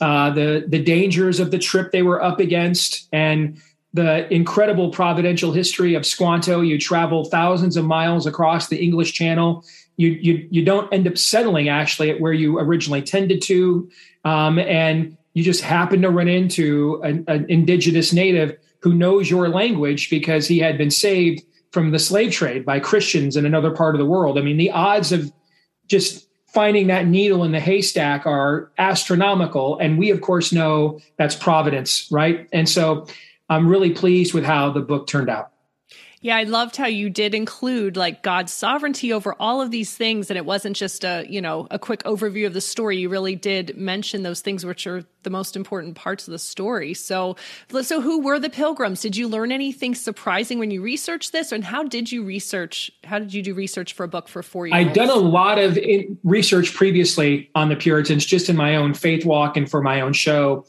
uh, 0.00 0.30
the 0.30 0.64
the 0.66 0.82
dangers 0.82 1.38
of 1.38 1.50
the 1.50 1.58
trip 1.58 1.92
they 1.92 2.02
were 2.02 2.22
up 2.22 2.40
against, 2.40 3.08
and 3.12 3.60
the 3.92 4.32
incredible 4.32 4.90
providential 4.90 5.52
history 5.52 5.94
of 5.94 6.06
Squanto. 6.06 6.60
You 6.60 6.78
travel 6.78 7.24
thousands 7.24 7.76
of 7.76 7.84
miles 7.84 8.26
across 8.26 8.68
the 8.68 8.82
English 8.82 9.12
Channel. 9.12 9.64
You 9.96 10.10
you 10.10 10.48
you 10.50 10.64
don't 10.64 10.92
end 10.92 11.06
up 11.06 11.18
settling 11.18 11.68
actually 11.68 12.10
at 12.10 12.20
where 12.20 12.32
you 12.32 12.58
originally 12.58 13.02
tended 13.02 13.42
to, 13.42 13.90
um, 14.24 14.58
and 14.58 15.16
you 15.34 15.44
just 15.44 15.62
happen 15.62 16.02
to 16.02 16.10
run 16.10 16.28
into 16.28 17.00
an, 17.02 17.24
an 17.28 17.46
indigenous 17.48 18.12
native 18.12 18.56
who 18.80 18.94
knows 18.94 19.30
your 19.30 19.48
language 19.48 20.08
because 20.08 20.46
he 20.46 20.58
had 20.58 20.78
been 20.78 20.90
saved 20.90 21.42
from 21.70 21.90
the 21.90 21.98
slave 21.98 22.32
trade 22.32 22.64
by 22.64 22.80
Christians 22.80 23.36
in 23.36 23.46
another 23.46 23.70
part 23.70 23.94
of 23.94 23.98
the 23.98 24.06
world. 24.06 24.38
I 24.38 24.40
mean, 24.42 24.56
the 24.56 24.70
odds 24.70 25.12
of 25.12 25.30
just 25.86 26.26
finding 26.52 26.88
that 26.88 27.06
needle 27.06 27.44
in 27.44 27.52
the 27.52 27.60
haystack 27.60 28.26
are 28.26 28.72
astronomical. 28.78 29.78
And 29.78 29.98
we, 29.98 30.10
of 30.10 30.20
course, 30.20 30.52
know 30.52 31.00
that's 31.16 31.36
providence, 31.36 32.08
right? 32.10 32.48
And 32.52 32.68
so 32.68 33.06
I'm 33.50 33.68
really 33.68 33.90
pleased 33.90 34.32
with 34.32 34.44
how 34.44 34.70
the 34.70 34.80
book 34.80 35.06
turned 35.06 35.28
out. 35.28 35.50
Yeah, 36.22 36.36
I 36.36 36.42
loved 36.42 36.76
how 36.76 36.86
you 36.86 37.08
did 37.08 37.34
include 37.34 37.96
like 37.96 38.22
God's 38.22 38.52
sovereignty 38.52 39.10
over 39.10 39.34
all 39.40 39.62
of 39.62 39.70
these 39.70 39.96
things 39.96 40.30
and 40.30 40.36
it 40.36 40.44
wasn't 40.44 40.76
just 40.76 41.02
a, 41.02 41.24
you 41.26 41.40
know, 41.40 41.66
a 41.70 41.78
quick 41.78 42.02
overview 42.02 42.46
of 42.46 42.52
the 42.52 42.60
story. 42.60 42.98
You 42.98 43.08
really 43.08 43.36
did 43.36 43.74
mention 43.74 44.22
those 44.22 44.42
things 44.42 44.66
which 44.66 44.86
are 44.86 45.02
the 45.22 45.30
most 45.30 45.56
important 45.56 45.94
parts 45.94 46.28
of 46.28 46.32
the 46.32 46.38
story. 46.38 46.92
So 46.92 47.36
so 47.80 48.02
who 48.02 48.20
were 48.20 48.38
the 48.38 48.50
pilgrims? 48.50 49.00
Did 49.00 49.16
you 49.16 49.28
learn 49.28 49.50
anything 49.50 49.94
surprising 49.94 50.58
when 50.58 50.70
you 50.70 50.82
researched 50.82 51.32
this 51.32 51.52
and 51.52 51.64
how 51.64 51.84
did 51.84 52.12
you 52.12 52.22
research 52.22 52.90
how 53.04 53.18
did 53.18 53.32
you 53.32 53.40
do 53.40 53.54
research 53.54 53.94
for 53.94 54.04
a 54.04 54.08
book 54.08 54.28
for 54.28 54.42
4 54.42 54.66
years? 54.66 54.74
I'd 54.76 54.92
done 54.92 55.08
a 55.08 55.14
lot 55.14 55.58
of 55.58 55.78
research 56.22 56.74
previously 56.74 57.50
on 57.54 57.70
the 57.70 57.76
Puritans 57.76 58.26
just 58.26 58.50
in 58.50 58.56
my 58.56 58.76
own 58.76 58.92
faith 58.92 59.24
walk 59.24 59.56
and 59.56 59.70
for 59.70 59.80
my 59.80 60.02
own 60.02 60.12
show. 60.12 60.66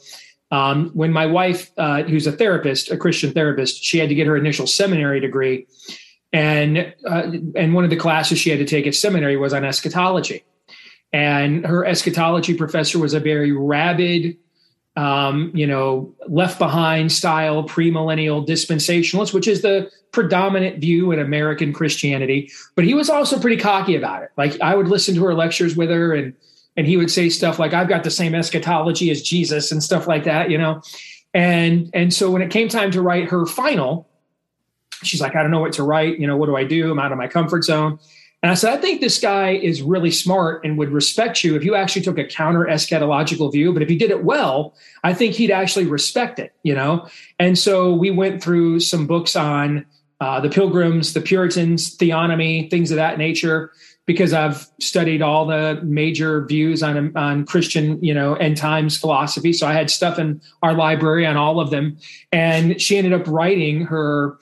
Um, 0.52 0.90
when 0.90 1.12
my 1.12 1.24
wife, 1.24 1.70
uh, 1.78 2.02
who's 2.02 2.26
a 2.26 2.32
therapist, 2.32 2.90
a 2.90 2.96
Christian 2.98 3.32
therapist, 3.32 3.82
she 3.82 3.98
had 3.98 4.10
to 4.10 4.14
get 4.14 4.26
her 4.26 4.36
initial 4.36 4.66
seminary 4.66 5.18
degree, 5.18 5.66
and 6.30 6.94
uh, 7.06 7.32
and 7.56 7.72
one 7.72 7.84
of 7.84 7.90
the 7.90 7.96
classes 7.96 8.38
she 8.38 8.50
had 8.50 8.58
to 8.58 8.66
take 8.66 8.86
at 8.86 8.94
seminary 8.94 9.38
was 9.38 9.54
on 9.54 9.64
eschatology, 9.64 10.44
and 11.10 11.66
her 11.66 11.86
eschatology 11.86 12.52
professor 12.54 12.98
was 12.98 13.14
a 13.14 13.20
very 13.20 13.50
rabid, 13.50 14.36
um, 14.94 15.52
you 15.54 15.66
know, 15.66 16.14
left 16.28 16.58
behind 16.58 17.10
style 17.10 17.64
premillennial 17.64 18.46
dispensationalist, 18.46 19.32
which 19.32 19.48
is 19.48 19.62
the 19.62 19.90
predominant 20.12 20.78
view 20.78 21.12
in 21.12 21.18
American 21.18 21.72
Christianity. 21.72 22.50
But 22.76 22.84
he 22.84 22.92
was 22.92 23.08
also 23.08 23.40
pretty 23.40 23.56
cocky 23.56 23.96
about 23.96 24.22
it. 24.22 24.30
Like 24.36 24.60
I 24.60 24.76
would 24.76 24.88
listen 24.88 25.14
to 25.14 25.24
her 25.24 25.34
lectures 25.34 25.76
with 25.76 25.88
her 25.88 26.14
and 26.14 26.34
and 26.76 26.86
he 26.86 26.96
would 26.96 27.10
say 27.10 27.28
stuff 27.28 27.58
like 27.58 27.72
i've 27.72 27.88
got 27.88 28.04
the 28.04 28.10
same 28.10 28.34
eschatology 28.34 29.10
as 29.10 29.22
jesus 29.22 29.72
and 29.72 29.82
stuff 29.82 30.06
like 30.06 30.24
that 30.24 30.50
you 30.50 30.58
know? 30.58 30.82
And 31.34 31.90
and 31.94 32.12
so 32.12 32.30
when 32.30 32.42
it 32.42 32.50
came 32.50 32.68
time 32.68 32.90
to 32.90 33.00
write 33.00 33.28
her 33.30 33.46
final 33.46 34.08
she's 35.02 35.20
like 35.20 35.34
i 35.34 35.42
don't 35.42 35.50
know 35.50 35.60
what 35.60 35.72
to 35.74 35.82
write 35.82 36.18
you 36.18 36.26
know 36.26 36.36
what 36.36 36.46
do 36.46 36.56
i 36.56 36.64
do? 36.64 36.90
I'm 36.90 36.98
out 36.98 37.12
of 37.12 37.18
my 37.18 37.28
comfort 37.28 37.64
zone. 37.64 37.98
And 38.42 38.50
i 38.50 38.54
said 38.54 38.72
i 38.72 38.76
think 38.76 39.00
this 39.00 39.18
guy 39.18 39.52
is 39.52 39.80
really 39.80 40.10
smart 40.10 40.64
and 40.64 40.76
would 40.76 40.90
respect 40.90 41.42
you 41.42 41.56
if 41.56 41.64
you 41.64 41.74
actually 41.74 42.02
took 42.02 42.18
a 42.18 42.24
counter 42.24 42.66
eschatological 42.66 43.50
view 43.50 43.72
but 43.72 43.82
if 43.82 43.88
he 43.88 43.96
did 43.96 44.10
it 44.10 44.24
well 44.24 44.74
i 45.04 45.14
think 45.14 45.34
he'd 45.34 45.50
actually 45.50 45.86
respect 45.86 46.38
it 46.38 46.52
you 46.62 46.74
know? 46.74 47.08
And 47.38 47.58
so 47.58 47.94
we 47.94 48.10
went 48.10 48.42
through 48.42 48.80
some 48.80 49.06
books 49.06 49.36
on 49.36 49.86
uh, 50.20 50.38
the 50.40 50.50
pilgrims 50.50 51.14
the 51.14 51.20
puritans 51.20 51.96
theonomy 51.96 52.70
things 52.70 52.90
of 52.90 52.96
that 52.96 53.16
nature 53.16 53.72
because 54.06 54.32
I've 54.32 54.68
studied 54.80 55.22
all 55.22 55.46
the 55.46 55.80
major 55.84 56.44
views 56.44 56.82
on 56.82 57.16
on 57.16 57.46
Christian, 57.46 58.02
you 58.02 58.14
know, 58.14 58.34
end 58.34 58.56
times 58.56 58.98
philosophy. 58.98 59.52
So 59.52 59.66
I 59.66 59.72
had 59.72 59.90
stuff 59.90 60.18
in 60.18 60.40
our 60.62 60.74
library 60.74 61.26
on 61.26 61.36
all 61.36 61.60
of 61.60 61.70
them, 61.70 61.96
and 62.32 62.80
she 62.80 62.98
ended 62.98 63.12
up 63.12 63.26
writing 63.26 63.82
her 63.86 64.38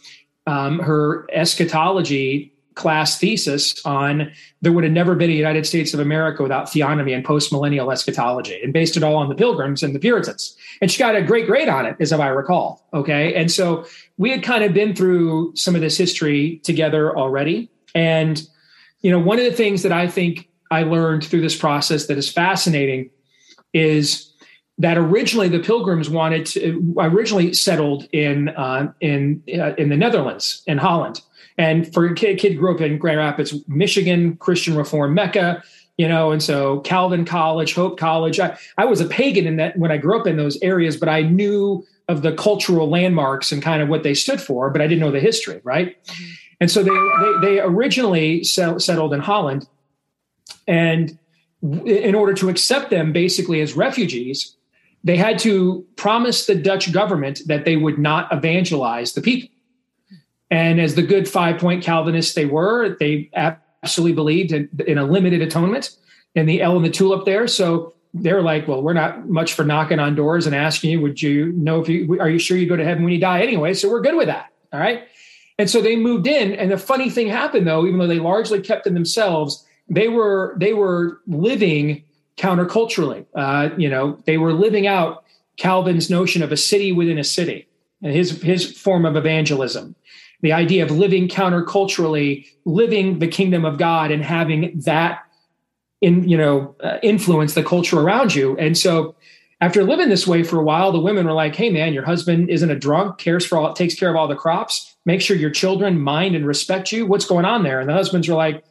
um, 0.47 0.79
her 0.79 1.26
eschatology 1.33 2.55
class 2.75 3.19
thesis 3.19 3.85
on 3.85 4.31
there 4.62 4.73
would 4.73 4.85
have 4.85 4.93
never 4.93 5.14
been 5.14 5.29
a 5.29 5.35
United 5.35 5.67
States 5.67 5.93
of 5.93 6.00
America 6.00 6.43
without 6.43 6.67
theonomy 6.67 7.14
and 7.14 7.25
postmillennial 7.25 7.93
eschatology, 7.93 8.59
and 8.62 8.73
based 8.73 8.97
it 8.97 9.02
all 9.02 9.17
on 9.17 9.29
the 9.29 9.35
Pilgrims 9.35 9.83
and 9.83 9.95
the 9.95 9.99
Puritans. 9.99 10.57
And 10.81 10.90
she 10.90 10.99
got 10.99 11.14
a 11.14 11.23
great 11.23 11.47
grade 11.47 11.69
on 11.69 11.85
it, 11.85 11.97
as 12.00 12.12
if 12.12 12.21
I 12.21 12.29
recall. 12.29 12.87
Okay, 12.95 13.35
and 13.35 13.50
so 13.50 13.85
we 14.17 14.31
had 14.31 14.43
kind 14.43 14.64
of 14.64 14.73
been 14.73 14.95
through 14.95 15.55
some 15.55 15.75
of 15.75 15.83
this 15.83 15.99
history 15.99 16.61
together 16.64 17.14
already, 17.17 17.71
and 17.95 18.43
you 19.00 19.11
know, 19.11 19.19
one 19.19 19.38
of 19.38 19.45
the 19.45 19.52
things 19.52 19.83
that 19.83 19.92
I 19.92 20.07
think 20.07 20.49
I 20.71 20.83
learned 20.83 21.25
through 21.25 21.40
this 21.40 21.57
process 21.57 22.07
that 22.07 22.19
is 22.19 22.30
fascinating 22.30 23.11
is 23.73 24.33
that 24.78 24.97
originally 24.97 25.49
the 25.49 25.59
Pilgrims 25.59 26.09
wanted 26.09 26.47
to 26.47 26.95
originally 26.99 27.52
settled 27.52 28.09
in 28.12 28.49
uh, 28.50 28.92
in 29.00 29.42
uh, 29.54 29.75
in 29.76 29.88
the 29.90 29.97
Netherlands 29.97 30.62
in 30.66 30.78
Holland, 30.78 31.21
and 31.59 31.92
for 31.92 32.07
a 32.07 32.14
kid, 32.14 32.38
kid 32.38 32.57
grew 32.57 32.75
up 32.75 32.80
in 32.80 32.99
Grand 32.99 33.19
Rapids, 33.19 33.54
Michigan, 33.69 34.37
Christian 34.37 34.75
Reform 34.75 35.12
Mecca, 35.12 35.62
you 35.99 36.09
know, 36.09 36.30
and 36.30 36.42
so 36.42 36.80
Calvin 36.80 37.26
College, 37.26 37.75
Hope 37.75 37.99
College. 37.99 38.40
I, 38.40 38.57
I 38.78 38.87
was 38.87 39.02
a 39.02 39.07
pagan 39.07 39.47
in 39.47 39.57
that 39.57 39.76
when 39.76 39.92
I 39.92 39.99
grew 39.99 40.19
up 40.19 40.26
in 40.26 40.38
those 40.38 40.59
areas, 40.62 40.97
but 40.97 41.11
I 41.11 41.23
knew 41.23 41.87
of 42.09 42.23
the 42.23 42.33
cultural 42.33 42.88
landmarks 42.88 43.52
and 43.52 43.62
kind 43.62 43.83
of 43.83 43.88
what 43.88 44.02
they 44.02 44.14
stood 44.14 44.40
for, 44.40 44.71
but 44.71 44.80
I 44.80 44.87
didn't 44.87 45.00
know 45.00 45.12
the 45.12 45.21
history, 45.21 45.61
right? 45.62 46.02
Mm-hmm. 46.07 46.33
And 46.61 46.71
so 46.71 46.83
they, 46.83 46.90
they, 46.90 47.40
they 47.40 47.61
originally 47.61 48.45
settled 48.45 49.14
in 49.14 49.21
Holland. 49.21 49.67
And 50.69 51.19
in 51.62 52.14
order 52.14 52.35
to 52.35 52.49
accept 52.49 52.90
them 52.90 53.12
basically 53.12 53.61
as 53.61 53.75
refugees, 53.75 54.57
they 55.02 55.17
had 55.17 55.38
to 55.40 55.87
promise 55.97 56.47
the 56.47 56.55
Dutch 56.55 56.93
government 56.93 57.40
that 57.47 57.64
they 57.64 57.76
would 57.76 57.99
not 57.99 58.31
evangelize 58.33 59.14
the 59.14 59.23
people. 59.23 59.49
And 60.50 60.81
as 60.81 60.95
the 60.95 61.02
good 61.02 61.29
five 61.29 61.59
point 61.59 61.83
Calvinists 61.83 62.35
they 62.35 62.45
were, 62.45 62.97
they 62.99 63.31
absolutely 63.83 64.14
believed 64.14 64.52
in, 64.52 64.69
in 64.87 64.99
a 64.99 65.05
limited 65.05 65.40
atonement 65.40 65.97
and 66.35 66.49
the 66.49 66.61
L 66.61 66.76
and 66.76 66.85
the 66.85 66.90
tulip 66.90 67.25
there. 67.25 67.47
So 67.47 67.95
they're 68.12 68.43
like, 68.43 68.67
well, 68.67 68.83
we're 68.83 68.93
not 68.93 69.29
much 69.29 69.52
for 69.52 69.64
knocking 69.64 70.00
on 70.00 70.14
doors 70.14 70.47
and 70.47 70.55
asking 70.55 70.90
you, 70.90 71.00
would 71.00 71.23
you 71.23 71.52
know 71.52 71.81
if 71.81 71.88
you 71.88 72.21
are 72.21 72.29
you 72.29 72.38
sure 72.38 72.57
you 72.57 72.69
go 72.69 72.76
to 72.76 72.85
heaven 72.85 73.05
when 73.05 73.12
you 73.12 73.21
die 73.21 73.40
anyway? 73.40 73.73
So 73.75 73.88
we're 73.88 74.00
good 74.00 74.17
with 74.17 74.26
that. 74.26 74.50
All 74.73 74.81
right. 74.81 75.05
And 75.61 75.69
so 75.69 75.83
they 75.83 75.95
moved 75.95 76.26
in. 76.26 76.55
And 76.55 76.71
the 76.71 76.79
funny 76.79 77.11
thing 77.11 77.29
happened 77.29 77.67
though, 77.67 77.85
even 77.85 77.99
though 77.99 78.07
they 78.07 78.19
largely 78.19 78.62
kept 78.62 78.85
to 78.85 78.90
themselves, 78.90 79.62
they 79.90 80.09
were 80.09 80.55
they 80.57 80.73
were 80.73 81.21
living 81.26 82.02
counterculturally. 82.38 83.26
Uh, 83.35 83.69
you 83.76 83.90
know, 83.90 84.19
they 84.25 84.38
were 84.38 84.55
living 84.55 84.87
out 84.87 85.23
Calvin's 85.59 86.09
notion 86.09 86.43
of 86.43 86.50
a 86.50 86.57
city 86.57 86.93
within 86.93 87.19
a 87.19 87.25
city, 87.25 87.69
and 88.02 88.14
his 88.14 88.40
his 88.40 88.73
form 88.73 89.05
of 89.05 89.17
evangelism. 89.17 89.95
The 90.40 90.55
idea 90.55 90.83
of 90.83 90.90
living 90.93 91.29
counterculturally, 91.29 92.47
living 92.64 93.19
the 93.19 93.29
kingdom 93.29 93.67
of 93.67 93.76
God, 93.76 94.11
and 94.11 94.25
having 94.25 94.81
that 94.87 95.25
in 96.00 96.26
you 96.26 96.38
know 96.38 96.75
uh, 96.83 96.97
influence 97.02 97.52
the 97.52 97.62
culture 97.62 98.00
around 98.00 98.35
you. 98.35 98.57
And 98.57 98.79
so 98.79 99.14
after 99.61 99.85
living 99.85 100.09
this 100.09 100.26
way 100.26 100.43
for 100.43 100.59
a 100.59 100.64
while, 100.64 100.90
the 100.90 101.00
women 101.00 101.26
were 101.26 101.35
like, 101.35 101.55
"Hey, 101.55 101.69
man, 101.69 101.93
your 101.93 102.07
husband 102.07 102.49
isn't 102.49 102.71
a 102.71 102.79
drunk, 102.79 103.19
cares 103.19 103.45
for 103.45 103.59
all, 103.59 103.75
takes 103.75 103.95
care 103.95 104.09
of 104.09 104.17
all 104.17 104.26
the 104.26 104.35
crops, 104.35 104.89
make 105.04 105.21
sure 105.21 105.37
your 105.37 105.50
children 105.50 106.00
mind 106.00 106.35
and 106.35 106.47
respect 106.47 106.92
you. 106.92 107.07
What's 107.07 107.26
going 107.26 107.45
on 107.45 107.62
there?" 107.62 107.80
And 107.80 107.88
the 107.88 107.95
husbands 107.95 108.28
were 108.28 108.35
like, 108.35 108.64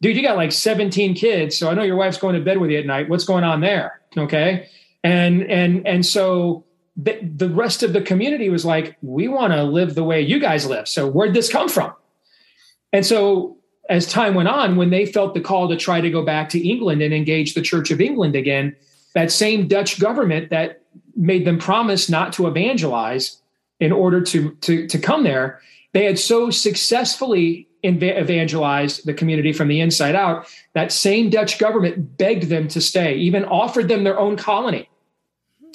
"Dude, 0.00 0.16
you 0.16 0.22
got 0.22 0.36
like 0.36 0.52
17 0.52 1.14
kids, 1.14 1.56
so 1.56 1.70
I 1.70 1.74
know 1.74 1.82
your 1.82 1.96
wife's 1.96 2.18
going 2.18 2.34
to 2.34 2.40
bed 2.40 2.58
with 2.58 2.70
you 2.70 2.78
at 2.78 2.86
night. 2.86 3.08
What's 3.08 3.24
going 3.24 3.44
on 3.44 3.60
there?" 3.60 4.00
Okay, 4.16 4.68
and 5.04 5.42
and 5.44 5.86
and 5.86 6.04
so 6.04 6.64
the, 6.96 7.18
the 7.22 7.48
rest 7.48 7.82
of 7.82 7.92
the 7.92 8.00
community 8.00 8.48
was 8.48 8.64
like, 8.64 8.96
"We 9.02 9.28
want 9.28 9.52
to 9.52 9.62
live 9.62 9.94
the 9.94 10.04
way 10.04 10.20
you 10.20 10.38
guys 10.40 10.66
live. 10.66 10.88
So 10.88 11.08
where'd 11.08 11.34
this 11.34 11.50
come 11.50 11.68
from?" 11.68 11.92
And 12.92 13.04
so 13.04 13.56
as 13.88 14.06
time 14.06 14.34
went 14.34 14.48
on, 14.48 14.76
when 14.76 14.90
they 14.90 15.06
felt 15.06 15.34
the 15.34 15.40
call 15.40 15.68
to 15.68 15.76
try 15.76 16.00
to 16.00 16.10
go 16.10 16.24
back 16.24 16.48
to 16.50 16.68
England 16.68 17.02
and 17.02 17.14
engage 17.14 17.54
the 17.54 17.62
Church 17.62 17.90
of 17.90 18.00
England 18.00 18.34
again 18.34 18.74
that 19.14 19.30
same 19.30 19.66
Dutch 19.68 19.98
government 19.98 20.50
that 20.50 20.82
made 21.16 21.46
them 21.46 21.58
promise 21.58 22.08
not 22.10 22.32
to 22.34 22.46
evangelize 22.46 23.40
in 23.80 23.92
order 23.92 24.20
to, 24.20 24.50
to, 24.62 24.86
to 24.86 24.98
come 24.98 25.24
there, 25.24 25.60
they 25.92 26.04
had 26.04 26.18
so 26.18 26.50
successfully 26.50 27.68
evangelized 27.84 29.06
the 29.06 29.14
community 29.14 29.52
from 29.52 29.68
the 29.68 29.80
inside 29.80 30.14
out 30.14 30.46
that 30.74 30.90
same 30.90 31.30
Dutch 31.30 31.58
government 31.58 32.18
begged 32.18 32.44
them 32.44 32.68
to 32.68 32.80
stay, 32.80 33.14
even 33.14 33.44
offered 33.44 33.88
them 33.88 34.02
their 34.04 34.18
own 34.18 34.36
colony 34.36 34.88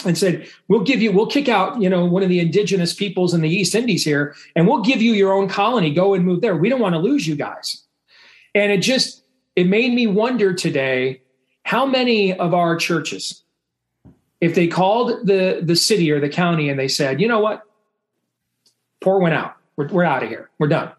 and 0.05 0.17
said, 0.17 0.47
"We'll 0.67 0.83
give 0.83 1.01
you, 1.01 1.11
we'll 1.11 1.27
kick 1.27 1.47
out, 1.47 1.81
you 1.81 1.89
know, 1.89 2.05
one 2.05 2.23
of 2.23 2.29
the 2.29 2.39
indigenous 2.39 2.93
peoples 2.93 3.33
in 3.33 3.41
the 3.41 3.49
East 3.49 3.75
Indies 3.75 4.03
here, 4.03 4.35
and 4.55 4.67
we'll 4.67 4.81
give 4.81 5.01
you 5.01 5.13
your 5.13 5.31
own 5.31 5.47
colony. 5.47 5.93
Go 5.93 6.13
and 6.13 6.25
move 6.25 6.41
there. 6.41 6.57
We 6.57 6.69
don't 6.69 6.81
want 6.81 6.93
to 6.93 6.99
lose 6.99 7.27
you 7.27 7.35
guys." 7.35 7.83
And 8.53 8.71
it 8.71 8.79
just 8.79 9.23
it 9.55 9.67
made 9.67 9.93
me 9.93 10.07
wonder 10.07 10.53
today 10.53 11.21
how 11.63 11.85
many 11.85 12.37
of 12.37 12.53
our 12.53 12.75
churches, 12.75 13.43
if 14.39 14.55
they 14.55 14.67
called 14.67 15.25
the, 15.25 15.61
the 15.63 15.75
city 15.75 16.11
or 16.11 16.19
the 16.19 16.29
county 16.29 16.69
and 16.69 16.79
they 16.79 16.87
said, 16.87 17.21
you 17.21 17.27
know 17.27 17.39
what, 17.39 17.63
pour 19.01 19.19
one 19.19 19.33
out, 19.33 19.55
we're, 19.75 19.87
we're 19.87 20.03
out 20.03 20.23
of 20.23 20.29
here, 20.29 20.49
we're 20.59 20.67
done. 20.67 20.91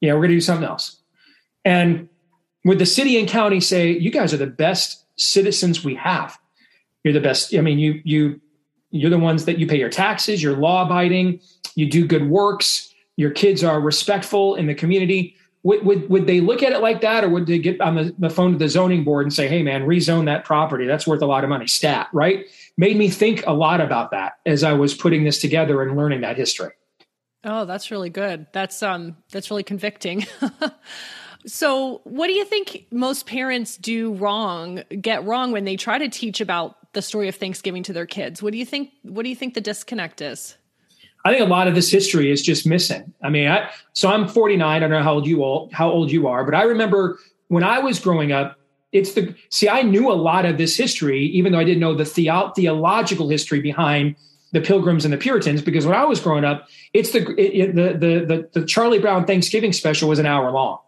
You 0.00 0.08
know, 0.08 0.14
we're 0.14 0.22
going 0.22 0.30
to 0.30 0.36
do 0.36 0.40
something 0.40 0.66
else. 0.66 0.96
And 1.64 2.08
would 2.64 2.78
the 2.78 2.86
city 2.86 3.18
and 3.18 3.28
county 3.28 3.60
say, 3.60 3.90
you 3.90 4.10
guys 4.10 4.32
are 4.32 4.38
the 4.38 4.46
best 4.46 5.04
citizens 5.16 5.84
we 5.84 5.94
have? 5.96 6.38
You're 7.04 7.14
the 7.14 7.20
best. 7.20 7.54
I 7.54 7.60
mean, 7.60 7.78
you, 7.78 8.00
you, 8.04 8.40
you're 8.90 9.10
the 9.10 9.18
ones 9.18 9.44
that 9.44 9.58
you 9.58 9.66
pay 9.66 9.78
your 9.78 9.88
taxes, 9.88 10.42
you're 10.42 10.56
law 10.56 10.86
abiding. 10.86 11.40
you 11.74 11.88
do 11.88 12.06
good 12.06 12.28
works, 12.28 12.92
your 13.16 13.30
kids 13.30 13.62
are 13.64 13.80
respectful 13.80 14.54
in 14.54 14.66
the 14.66 14.74
community. 14.74 15.36
Would, 15.64 15.84
would, 15.84 16.10
would 16.10 16.26
they 16.26 16.40
look 16.40 16.62
at 16.62 16.72
it 16.72 16.80
like 16.80 17.02
that, 17.02 17.22
or 17.22 17.28
would 17.28 17.46
they 17.46 17.58
get 17.58 17.80
on 17.80 17.94
the, 17.94 18.14
the 18.18 18.30
phone 18.30 18.52
to 18.52 18.58
the 18.58 18.68
zoning 18.68 19.04
board 19.04 19.26
and 19.26 19.32
say, 19.32 19.46
"Hey, 19.46 19.62
man, 19.62 19.82
rezone 19.86 20.24
that 20.24 20.44
property. 20.44 20.86
That's 20.86 21.06
worth 21.06 21.22
a 21.22 21.26
lot 21.26 21.44
of 21.44 21.50
money." 21.50 21.68
Stat, 21.68 22.08
right? 22.12 22.46
Made 22.76 22.96
me 22.96 23.08
think 23.08 23.46
a 23.46 23.52
lot 23.52 23.80
about 23.80 24.10
that 24.10 24.38
as 24.44 24.64
I 24.64 24.72
was 24.72 24.92
putting 24.92 25.22
this 25.22 25.40
together 25.40 25.80
and 25.80 25.96
learning 25.96 26.22
that 26.22 26.36
history. 26.36 26.72
Oh, 27.44 27.64
that's 27.64 27.90
really 27.90 28.10
good. 28.10 28.46
That's 28.52 28.82
um, 28.82 29.16
that's 29.30 29.50
really 29.50 29.64
convicting. 29.64 30.26
so, 31.46 32.00
what 32.04 32.28
do 32.28 32.34
you 32.34 32.44
think 32.44 32.86
most 32.90 33.26
parents 33.26 33.76
do 33.76 34.14
wrong, 34.14 34.82
get 35.00 35.24
wrong 35.24 35.50
when 35.50 35.64
they 35.64 35.76
try 35.76 35.98
to 35.98 36.08
teach 36.08 36.40
about 36.40 36.76
the 36.92 37.02
story 37.02 37.28
of 37.28 37.34
Thanksgiving 37.34 37.82
to 37.84 37.92
their 37.92 38.06
kids? 38.06 38.42
What 38.42 38.52
do 38.52 38.58
you 38.58 38.66
think? 38.66 38.90
What 39.02 39.24
do 39.24 39.28
you 39.28 39.36
think 39.36 39.54
the 39.54 39.60
disconnect 39.60 40.20
is? 40.20 40.56
I 41.24 41.30
think 41.30 41.42
a 41.42 41.48
lot 41.48 41.68
of 41.68 41.74
this 41.74 41.90
history 41.90 42.30
is 42.30 42.42
just 42.42 42.66
missing. 42.66 43.12
I 43.22 43.28
mean, 43.28 43.48
I, 43.48 43.70
so 43.92 44.08
I'm 44.08 44.26
49. 44.26 44.68
I 44.68 44.78
don't 44.80 44.90
know 44.90 45.02
how 45.02 45.14
old 45.14 45.26
you 45.26 45.44
all, 45.44 45.70
how 45.72 45.88
old 45.88 46.10
you 46.10 46.26
are, 46.26 46.44
but 46.44 46.54
I 46.54 46.62
remember 46.62 47.18
when 47.48 47.62
I 47.62 47.78
was 47.78 47.98
growing 47.98 48.32
up. 48.32 48.58
It's 48.92 49.14
the 49.14 49.34
see. 49.48 49.70
I 49.70 49.80
knew 49.80 50.12
a 50.12 50.14
lot 50.14 50.44
of 50.44 50.58
this 50.58 50.76
history, 50.76 51.24
even 51.28 51.52
though 51.52 51.58
I 51.58 51.64
didn't 51.64 51.80
know 51.80 51.94
the, 51.94 52.04
the 52.04 52.52
theological 52.54 53.26
history 53.28 53.60
behind 53.60 54.16
the 54.52 54.60
Pilgrims 54.60 55.04
and 55.04 55.12
the 55.12 55.18
Puritans. 55.18 55.62
Because 55.62 55.86
when 55.86 55.96
I 55.96 56.04
was 56.04 56.20
growing 56.20 56.44
up, 56.44 56.68
it's 56.92 57.12
the 57.12 57.34
it, 57.38 57.74
the, 57.74 57.92
the 57.92 58.24
the 58.24 58.60
the 58.60 58.66
Charlie 58.66 58.98
Brown 58.98 59.26
Thanksgiving 59.26 59.72
special 59.72 60.08
was 60.08 60.18
an 60.18 60.26
hour 60.26 60.50
long. 60.50 60.78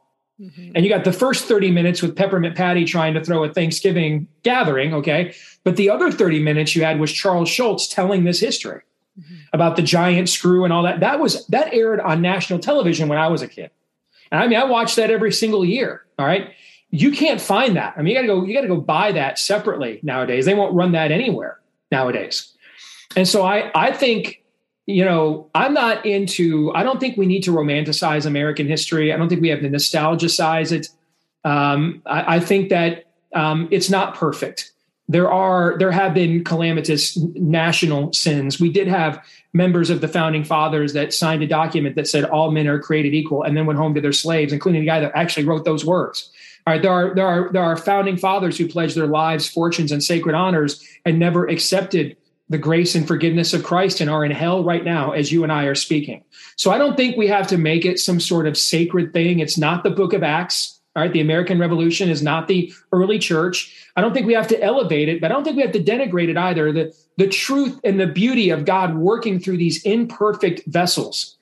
Mm-hmm. 0.41 0.73
And 0.75 0.85
you 0.85 0.91
got 0.91 1.05
the 1.05 1.13
first 1.13 1.45
30 1.45 1.71
minutes 1.71 2.03
with 2.03 2.17
Peppermint 2.17 2.57
Patty 2.57 2.85
trying 2.85 3.15
to 3.15 3.23
throw 3.23 3.45
a 3.45 3.53
Thanksgiving 3.53 4.27
gathering, 4.43 4.93
okay? 4.93 5.35
But 5.63 5.77
the 5.77 5.91
other 5.91 6.11
30 6.11 6.43
minutes 6.43 6.75
you 6.75 6.83
had 6.83 6.99
was 6.99 7.13
Charles 7.13 7.49
Schulz 7.49 7.87
telling 7.87 8.25
this 8.25 8.41
history 8.41 8.83
mm-hmm. 9.19 9.35
about 9.53 9.77
the 9.77 9.83
giant 9.83 10.29
screw 10.29 10.65
and 10.65 10.73
all 10.73 10.83
that. 10.83 11.01
That 11.01 11.21
was 11.21 11.47
that 11.49 11.73
aired 11.73 12.01
on 12.01 12.21
national 12.21 12.59
television 12.59 13.09
when 13.09 13.19
I 13.19 13.29
was 13.29 13.43
a 13.43 13.49
kid. 13.49 13.71
And 14.33 14.43
I 14.43 14.49
mean, 14.49 14.59
I 14.59 14.65
watched 14.65 14.97
that 14.97 15.11
every 15.11 15.33
single 15.33 15.65
year. 15.65 16.05
All 16.19 16.27
right. 16.27 16.51
You 16.91 17.13
can't 17.13 17.41
find 17.41 17.77
that. 17.77 17.95
I 17.97 18.03
mean, 18.03 18.15
you 18.15 18.19
gotta 18.19 18.27
go, 18.27 18.45
you 18.45 18.55
gotta 18.55 18.69
go 18.69 18.81
buy 18.81 19.13
that 19.13 19.39
separately 19.39 20.01
nowadays. 20.03 20.47
They 20.47 20.55
won't 20.55 20.75
run 20.75 20.93
that 20.93 21.13
anywhere 21.13 21.61
nowadays. 21.93 22.54
And 23.17 23.27
so 23.27 23.45
I 23.45 23.71
I 23.75 23.93
think, 23.93 24.43
you 24.87 25.05
know, 25.05 25.51
I'm 25.55 25.75
not 25.75 26.05
into, 26.05 26.73
I 26.75 26.83
don't 26.83 27.01
think 27.01 27.17
we 27.17 27.27
need 27.27 27.43
to 27.45 27.53
romanticize 27.53 28.27
American 28.27 28.67
history. 28.67 29.13
I 29.13 29.17
don't 29.17 29.29
think 29.29 29.41
we 29.41 29.49
have 29.49 29.61
to 29.61 29.69
nostalgicize 29.69 30.73
it. 30.73 30.89
Um, 31.45 32.03
I, 32.07 32.37
I 32.37 32.41
think 32.41 32.71
that 32.71 33.07
um, 33.35 33.69
it's 33.71 33.91
not 33.91 34.15
perfect 34.15 34.73
there 35.09 35.31
are 35.31 35.77
there 35.79 35.91
have 35.91 36.15
been 36.15 36.45
calamitous 36.45 37.17
national 37.35 38.13
sins. 38.13 38.59
We 38.59 38.71
did 38.71 38.89
have 38.89 39.23
members 39.53 39.91
of 39.91 40.01
the 40.01 40.09
founding 40.09 40.45
fathers 40.45 40.95
that 40.95 41.13
signed 41.13 41.43
a 41.43 41.47
document 41.47 41.95
that 41.97 42.09
said 42.09 42.25
all 42.25 42.51
men 42.51 42.67
are 42.67 42.81
created 42.81 43.15
equal, 43.15 43.43
and 43.43 43.57
then 43.57 43.67
went 43.67 43.79
home 43.79 43.95
to 43.95 44.01
their 44.01 44.13
slaves, 44.13 44.53
including 44.53 44.81
the 44.81 44.87
guy 44.87 45.01
that 45.01 45.13
actually 45.15 45.45
wrote 45.45 45.65
those 45.65 45.85
words. 45.85 46.31
All 46.67 46.73
right, 46.73 46.83
there 46.83 46.93
are 46.93 47.15
there 47.15 47.27
are 47.27 47.53
there 47.53 47.63
are 47.63 47.77
founding 47.77 48.17
fathers 48.17 48.57
who 48.57 48.67
pledged 48.67 48.97
their 48.97 49.07
lives, 49.07 49.49
fortunes, 49.49 49.93
and 49.93 50.03
sacred 50.03 50.35
honors, 50.35 50.83
and 51.05 51.19
never 51.19 51.47
accepted 51.47 52.17
the 52.49 52.59
grace 52.59 52.95
and 52.95 53.07
forgiveness 53.07 53.55
of 53.55 53.65
Christ, 53.65 54.01
and 54.01 54.11
are 54.11 54.25
in 54.25 54.31
hell 54.31 54.63
right 54.63 54.85
now 54.85 55.13
as 55.13 55.33
you 55.33 55.43
and 55.43 55.53
I 55.53 55.65
are 55.65 55.75
speaking. 55.75 56.23
So 56.57 56.71
I 56.71 56.79
don't 56.79 56.97
think 56.97 57.17
we 57.17 57.27
have 57.29 57.47
to 57.49 57.59
make 57.59 57.85
it 57.85 57.99
some 57.99 58.21
sort 58.21 58.47
of 58.47 58.57
sacred 58.57 59.13
thing. 59.13 59.39
It's 59.39 59.57
not 59.57 59.83
the 59.83 59.91
Book 59.91 60.13
of 60.13 60.23
Acts. 60.23 60.81
All 60.95 61.03
right, 61.03 61.13
the 61.13 61.21
American 61.21 61.59
Revolution 61.59 62.09
is 62.09 62.23
not 62.23 62.47
the 62.47 62.73
early 62.93 63.19
church. 63.19 63.89
I 63.97 64.01
don't 64.01 64.13
think 64.13 64.27
we 64.27 64.35
have 64.35 64.47
to 64.49 64.63
elevate 64.63 65.09
it, 65.09 65.21
but 65.21 65.31
I 65.31 65.35
don't 65.35 65.43
think 65.43 65.57
we 65.57 65.63
have 65.63 65.73
to 65.73 65.83
denigrate 65.83 66.29
it 66.29 66.37
either. 66.37 66.71
The, 66.71 66.95
the 67.17 67.27
truth 67.27 67.81
and 67.83 67.99
the 67.99 68.07
beauty 68.07 68.51
of 68.51 68.65
God 68.65 68.97
working 68.97 69.41
through 69.41 69.57
these 69.57 69.83
imperfect 69.83 70.65
vessels 70.67 71.37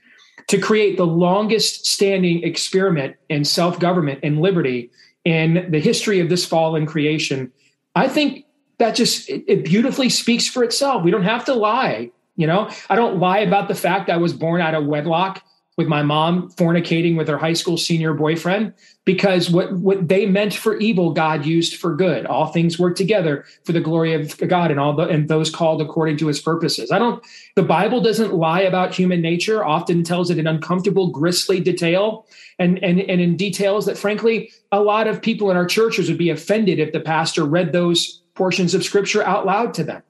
to 0.48 0.58
create 0.58 0.96
the 0.96 1.06
longest 1.06 1.86
standing 1.86 2.42
experiment 2.44 3.16
in 3.28 3.44
self 3.44 3.78
government 3.78 4.20
and 4.22 4.40
liberty 4.40 4.90
in 5.24 5.66
the 5.70 5.80
history 5.80 6.20
of 6.20 6.28
this 6.28 6.46
fallen 6.46 6.86
creation. 6.86 7.52
I 7.94 8.08
think 8.08 8.46
that 8.82 8.96
just 8.96 9.28
it, 9.30 9.44
it 9.46 9.64
beautifully 9.64 10.08
speaks 10.08 10.46
for 10.46 10.64
itself. 10.64 11.04
We 11.04 11.10
don't 11.10 11.22
have 11.22 11.44
to 11.46 11.54
lie. 11.54 12.10
You 12.36 12.46
know, 12.46 12.70
I 12.90 12.96
don't 12.96 13.20
lie 13.20 13.38
about 13.38 13.68
the 13.68 13.74
fact 13.74 14.10
I 14.10 14.16
was 14.16 14.32
born 14.32 14.60
out 14.60 14.74
of 14.74 14.86
wedlock 14.86 15.42
with 15.78 15.86
my 15.86 16.02
mom 16.02 16.50
fornicating 16.50 17.16
with 17.16 17.28
her 17.28 17.38
high 17.38 17.52
school 17.54 17.78
senior 17.78 18.12
boyfriend 18.12 18.74
because 19.04 19.50
what, 19.50 19.72
what 19.72 20.06
they 20.06 20.26
meant 20.26 20.52
for 20.52 20.76
evil 20.76 21.12
god 21.12 21.46
used 21.46 21.76
for 21.76 21.96
good 21.96 22.26
all 22.26 22.48
things 22.48 22.78
work 22.78 22.94
together 22.94 23.44
for 23.64 23.72
the 23.72 23.80
glory 23.80 24.12
of 24.12 24.36
god 24.48 24.70
and 24.70 24.78
all 24.78 24.94
the 24.94 25.04
and 25.08 25.28
those 25.28 25.48
called 25.48 25.80
according 25.80 26.16
to 26.16 26.26
his 26.26 26.40
purposes 26.40 26.90
i 26.92 26.98
don't 26.98 27.24
the 27.56 27.62
bible 27.62 28.02
doesn't 28.02 28.34
lie 28.34 28.60
about 28.60 28.94
human 28.94 29.22
nature 29.22 29.64
often 29.64 30.04
tells 30.04 30.30
it 30.30 30.38
in 30.38 30.46
uncomfortable 30.46 31.10
gristly 31.10 31.58
detail 31.58 32.26
and 32.58 32.78
and 32.84 33.00
and 33.00 33.20
in 33.22 33.34
details 33.34 33.86
that 33.86 33.96
frankly 33.96 34.52
a 34.72 34.80
lot 34.80 35.06
of 35.06 35.22
people 35.22 35.50
in 35.50 35.56
our 35.56 35.66
churches 35.66 36.08
would 36.08 36.18
be 36.18 36.30
offended 36.30 36.78
if 36.78 36.92
the 36.92 37.00
pastor 37.00 37.46
read 37.46 37.72
those 37.72 38.21
portions 38.34 38.74
of 38.74 38.84
scripture 38.84 39.22
out 39.22 39.46
loud 39.46 39.74
to 39.74 39.84
them 39.84 40.02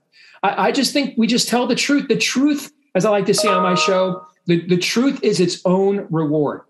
I, 0.42 0.68
I 0.68 0.72
just 0.72 0.92
think 0.92 1.14
we 1.16 1.26
just 1.26 1.48
tell 1.48 1.66
the 1.66 1.74
truth 1.74 2.08
the 2.08 2.16
truth 2.16 2.72
as 2.94 3.04
i 3.04 3.10
like 3.10 3.26
to 3.26 3.34
say 3.34 3.48
on 3.48 3.62
my 3.62 3.74
show 3.74 4.26
the, 4.46 4.66
the 4.66 4.76
truth 4.76 5.22
is 5.22 5.40
its 5.40 5.60
own 5.64 6.06
reward. 6.10 6.62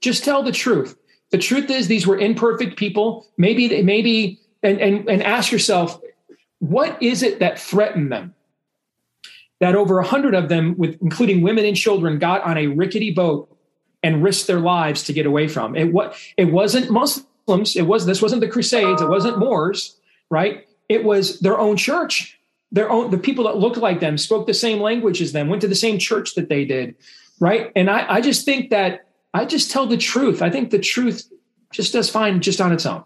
Just 0.00 0.24
tell 0.24 0.42
the 0.42 0.52
truth. 0.52 0.96
The 1.30 1.38
truth 1.38 1.70
is 1.70 1.86
these 1.86 2.06
were 2.06 2.18
imperfect 2.18 2.76
people. 2.76 3.26
Maybe 3.36 3.68
they 3.68 3.82
maybe 3.82 4.40
and 4.62 4.80
and 4.80 5.08
and 5.08 5.22
ask 5.22 5.52
yourself, 5.52 6.00
what 6.58 7.00
is 7.02 7.22
it 7.22 7.38
that 7.38 7.58
threatened 7.58 8.10
them? 8.10 8.34
That 9.60 9.76
over 9.76 9.98
a 9.98 10.06
hundred 10.06 10.34
of 10.34 10.48
them, 10.48 10.74
with 10.76 10.98
including 11.00 11.42
women 11.42 11.64
and 11.64 11.76
children, 11.76 12.18
got 12.18 12.42
on 12.42 12.58
a 12.58 12.66
rickety 12.66 13.12
boat 13.12 13.54
and 14.02 14.24
risked 14.24 14.46
their 14.46 14.58
lives 14.58 15.04
to 15.04 15.12
get 15.12 15.26
away 15.26 15.46
from. 15.46 15.76
It 15.76 15.92
what 15.92 16.16
it 16.36 16.46
wasn't 16.46 16.90
Muslims. 16.90 17.76
It 17.76 17.86
was 17.86 18.06
this 18.06 18.22
wasn't 18.22 18.40
the 18.40 18.48
Crusades. 18.48 19.00
It 19.00 19.08
wasn't 19.08 19.38
Moors, 19.38 19.96
right? 20.30 20.66
It 20.90 21.04
was 21.04 21.40
their 21.40 21.58
own 21.58 21.78
church. 21.78 22.38
Their 22.70 22.90
own 22.90 23.10
the 23.10 23.18
people 23.18 23.44
that 23.44 23.56
looked 23.56 23.78
like 23.78 24.00
them 24.00 24.18
spoke 24.18 24.46
the 24.46 24.52
same 24.52 24.80
language 24.80 25.22
as 25.22 25.32
them 25.32 25.48
went 25.48 25.62
to 25.62 25.68
the 25.68 25.74
same 25.74 25.98
church 25.98 26.34
that 26.34 26.50
they 26.50 26.66
did 26.66 26.94
right? 27.40 27.72
And 27.74 27.90
i, 27.90 28.06
I 28.08 28.20
just 28.20 28.44
think 28.44 28.70
that 28.70 29.06
i 29.34 29.44
just 29.44 29.70
tell 29.70 29.86
the 29.86 29.96
truth. 29.96 30.42
I 30.42 30.50
think 30.50 30.70
the 30.70 30.78
truth 30.78 31.28
just 31.72 31.92
does 31.92 32.08
fine 32.08 32.40
just 32.40 32.60
on 32.60 32.72
its 32.72 32.86
own. 32.86 33.04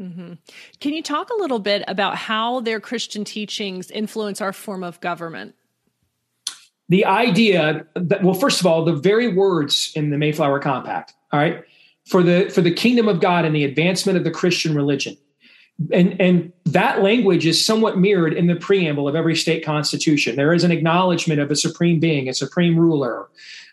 Mm-hmm. 0.00 0.32
can 0.80 0.94
you 0.94 1.02
talk 1.02 1.28
a 1.28 1.34
little 1.34 1.58
bit 1.58 1.84
about 1.86 2.16
how 2.16 2.60
their 2.60 2.80
christian 2.80 3.22
teachings 3.22 3.90
influence 3.90 4.40
our 4.40 4.52
form 4.52 4.82
of 4.84 5.00
government? 5.00 5.54
The 6.88 7.04
idea 7.04 7.86
that 7.94 8.22
well 8.22 8.34
first 8.34 8.60
of 8.60 8.66
all 8.66 8.84
the 8.84 8.94
very 8.94 9.28
words 9.28 9.92
in 9.94 10.10
the 10.10 10.18
mayflower 10.18 10.58
compact 10.60 11.14
all 11.32 11.40
right 11.40 11.64
for 12.06 12.22
the 12.22 12.48
for 12.48 12.62
the 12.62 12.72
kingdom 12.72 13.08
of 13.08 13.20
god 13.20 13.44
and 13.44 13.54
the 13.54 13.64
advancement 13.64 14.16
of 14.16 14.24
the 14.24 14.30
christian 14.30 14.74
religion 14.74 15.16
and 15.92 16.20
and 16.20 16.52
that 16.64 17.02
language 17.02 17.46
is 17.46 17.64
somewhat 17.64 17.98
mirrored 17.98 18.34
in 18.34 18.46
the 18.46 18.56
preamble 18.56 19.08
of 19.08 19.14
every 19.14 19.36
state 19.36 19.64
constitution 19.64 20.36
there 20.36 20.52
is 20.52 20.64
an 20.64 20.70
acknowledgement 20.70 21.40
of 21.40 21.50
a 21.50 21.56
supreme 21.56 21.98
being 21.98 22.28
a 22.28 22.34
supreme 22.34 22.78
ruler 22.78 23.28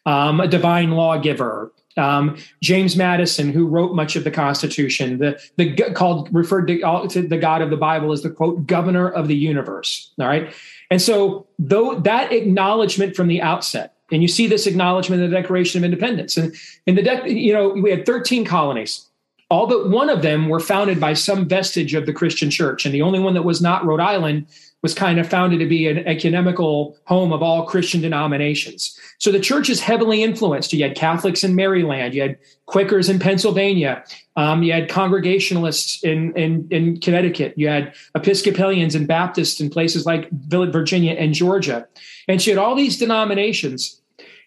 um, 0.05 0.39
a 0.39 0.47
divine 0.47 0.91
lawgiver 0.91 1.71
um, 1.97 2.37
James 2.61 2.95
Madison, 2.95 3.51
who 3.51 3.65
wrote 3.65 3.95
much 3.95 4.15
of 4.15 4.23
the 4.23 4.31
Constitution, 4.31 5.17
the 5.17 5.41
the 5.57 5.73
called 5.93 6.29
referred 6.33 6.67
to, 6.67 7.07
to, 7.09 7.21
the 7.27 7.37
God 7.37 7.61
of 7.61 7.69
the 7.69 7.77
Bible 7.77 8.11
as 8.11 8.21
the 8.21 8.29
quote 8.29 8.67
governor 8.67 9.09
of 9.09 9.27
the 9.27 9.35
universe. 9.35 10.13
All 10.19 10.27
right, 10.27 10.53
and 10.91 11.01
so 11.01 11.47
though 11.59 11.99
that 11.99 12.31
acknowledgement 12.31 13.15
from 13.15 13.27
the 13.27 13.41
outset, 13.41 13.95
and 14.11 14.21
you 14.21 14.27
see 14.27 14.47
this 14.47 14.67
acknowledgement 14.67 15.21
in 15.21 15.29
the 15.29 15.35
Declaration 15.35 15.79
of 15.79 15.85
Independence, 15.85 16.37
and 16.37 16.55
in 16.85 16.95
the 16.95 17.23
you 17.25 17.53
know 17.53 17.69
we 17.69 17.89
had 17.89 18.05
thirteen 18.05 18.45
colonies. 18.45 19.06
All 19.49 19.67
but 19.67 19.89
one 19.89 20.09
of 20.09 20.21
them 20.21 20.49
were 20.49 20.59
founded 20.59 20.99
by 20.99 21.13
some 21.13 21.47
vestige 21.47 21.93
of 21.93 22.05
the 22.05 22.13
Christian 22.13 22.49
church. 22.49 22.85
And 22.85 22.93
the 22.93 23.01
only 23.01 23.19
one 23.19 23.33
that 23.33 23.43
was 23.43 23.61
not 23.61 23.85
Rhode 23.85 24.01
Island 24.01 24.47
was 24.83 24.93
kind 24.93 25.19
of 25.19 25.27
founded 25.27 25.59
to 25.59 25.65
be 25.65 25.87
an 25.87 25.99
ecumenical 25.99 26.97
home 27.05 27.33
of 27.33 27.41
all 27.41 27.65
Christian 27.65 27.99
denominations. 27.99 28.97
So 29.17 29.31
the 29.31 29.39
church 29.39 29.69
is 29.69 29.81
heavily 29.81 30.21
influenced. 30.21 30.71
You 30.71 30.83
had 30.83 30.95
Catholics 30.95 31.43
in 31.43 31.55
Maryland, 31.55 32.13
you 32.13 32.21
had 32.21 32.37
Quakers 32.67 33.09
in 33.09 33.17
Pennsylvania, 33.17 34.03
um, 34.35 34.61
you 34.61 34.71
had 34.71 34.87
Congregationalists 34.87 36.03
in, 36.03 36.31
in, 36.37 36.67
in 36.69 36.99
Connecticut, 36.99 37.53
you 37.57 37.67
had 37.67 37.95
Episcopalians 38.13 38.93
and 38.93 39.07
Baptists 39.07 39.59
in 39.59 39.69
places 39.69 40.05
like 40.05 40.29
Virginia 40.31 41.13
and 41.13 41.33
Georgia. 41.33 41.87
And 42.27 42.39
she 42.39 42.51
had 42.51 42.59
all 42.59 42.75
these 42.75 42.99
denominations, 42.99 43.99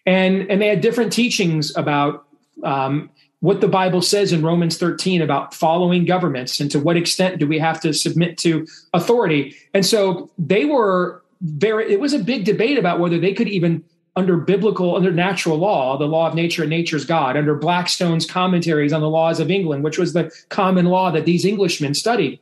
and, 0.05 0.49
and 0.49 0.61
they 0.61 0.67
had 0.67 0.79
different 0.79 1.11
teachings 1.11 1.75
about 1.75 2.25
um, 2.63 3.09
what 3.41 3.59
the 3.59 3.67
Bible 3.67 4.01
says 4.01 4.31
in 4.31 4.43
Romans 4.43 4.77
13 4.77 5.21
about 5.21 5.53
following 5.53 6.05
governments 6.05 6.59
and 6.59 6.69
to 6.71 6.79
what 6.79 6.95
extent 6.95 7.39
do 7.39 7.47
we 7.47 7.57
have 7.57 7.81
to 7.81 7.91
submit 7.91 8.37
to 8.37 8.65
authority. 8.93 9.55
And 9.73 9.85
so 9.85 10.29
they 10.37 10.65
were 10.65 11.23
very, 11.41 11.91
it 11.91 11.99
was 11.99 12.13
a 12.13 12.19
big 12.19 12.45
debate 12.45 12.77
about 12.77 12.99
whether 12.99 13.19
they 13.19 13.33
could 13.33 13.47
even, 13.47 13.83
under 14.15 14.37
biblical, 14.37 14.95
under 14.95 15.11
natural 15.11 15.57
law, 15.57 15.97
the 15.97 16.05
law 16.05 16.27
of 16.27 16.35
nature 16.35 16.61
and 16.61 16.69
nature's 16.69 17.03
God, 17.03 17.35
under 17.35 17.55
Blackstone's 17.55 18.27
commentaries 18.27 18.93
on 18.93 19.01
the 19.01 19.09
laws 19.09 19.39
of 19.39 19.49
England, 19.49 19.83
which 19.83 19.97
was 19.97 20.13
the 20.13 20.31
common 20.49 20.85
law 20.85 21.09
that 21.09 21.25
these 21.25 21.43
Englishmen 21.43 21.95
studied, 21.95 22.39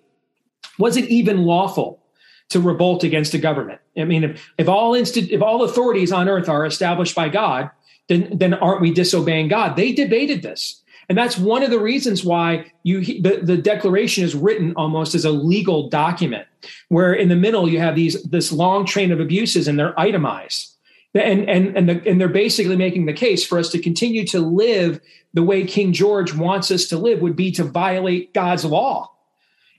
was 0.78 0.98
it 0.98 1.06
even 1.06 1.46
lawful 1.46 2.04
to 2.50 2.60
revolt 2.60 3.06
against 3.06 3.34
a 3.34 3.38
government? 3.38 3.80
I 3.98 4.04
mean, 4.04 4.26
if, 4.26 4.52
if 4.58 4.68
all 4.68 4.96
inst- 4.96 5.16
if 5.16 5.42
all 5.42 5.64
authorities 5.64 6.12
on 6.12 6.28
earth 6.28 6.50
are 6.50 6.66
established 6.66 7.16
by 7.16 7.30
God, 7.30 7.70
then, 8.10 8.38
then 8.38 8.54
aren't 8.56 8.82
we 8.82 8.92
disobeying 8.92 9.48
God? 9.48 9.78
They 9.78 9.94
debated 9.94 10.42
this. 10.42 10.82
And 11.10 11.18
that's 11.18 11.40
one 11.40 11.64
of 11.64 11.72
the 11.72 11.80
reasons 11.80 12.24
why 12.24 12.72
you 12.84 13.22
the, 13.22 13.40
the 13.42 13.58
declaration 13.58 14.24
is 14.24 14.36
written 14.36 14.74
almost 14.78 15.16
as 15.16 15.26
a 15.26 15.32
legal 15.32 15.90
document, 15.90 16.48
where 16.90 17.14
in 17.14 17.30
the 17.30 17.36
middle 17.36 17.68
you 17.68 17.80
have 17.80 17.96
these 17.96 18.22
this 18.24 18.52
long 18.52 18.86
train 18.86 19.12
of 19.12 19.20
abuses 19.20 19.68
and 19.68 19.78
they're 19.78 20.00
itemized. 20.00 20.76
And 21.16 21.50
and 21.50 21.76
and, 21.76 21.90
the, 21.90 22.08
and 22.08 22.22
they're 22.22 22.30
basically 22.30 22.78
making 22.78 23.08
the 23.08 23.14
case 23.14 23.44
for 23.44 23.58
us 23.58 23.70
to 23.72 23.80
continue 23.80 24.26
to 24.28 24.40
live 24.40 25.02
the 25.34 25.44
way 25.44 25.64
King 25.66 25.94
George 25.94 26.36
wants 26.36 26.70
us 26.70 26.86
to 26.88 26.98
live 26.98 27.22
would 27.22 27.36
be 27.36 27.52
to 27.54 27.64
violate 27.64 28.34
God's 28.34 28.64
law. 28.64 29.12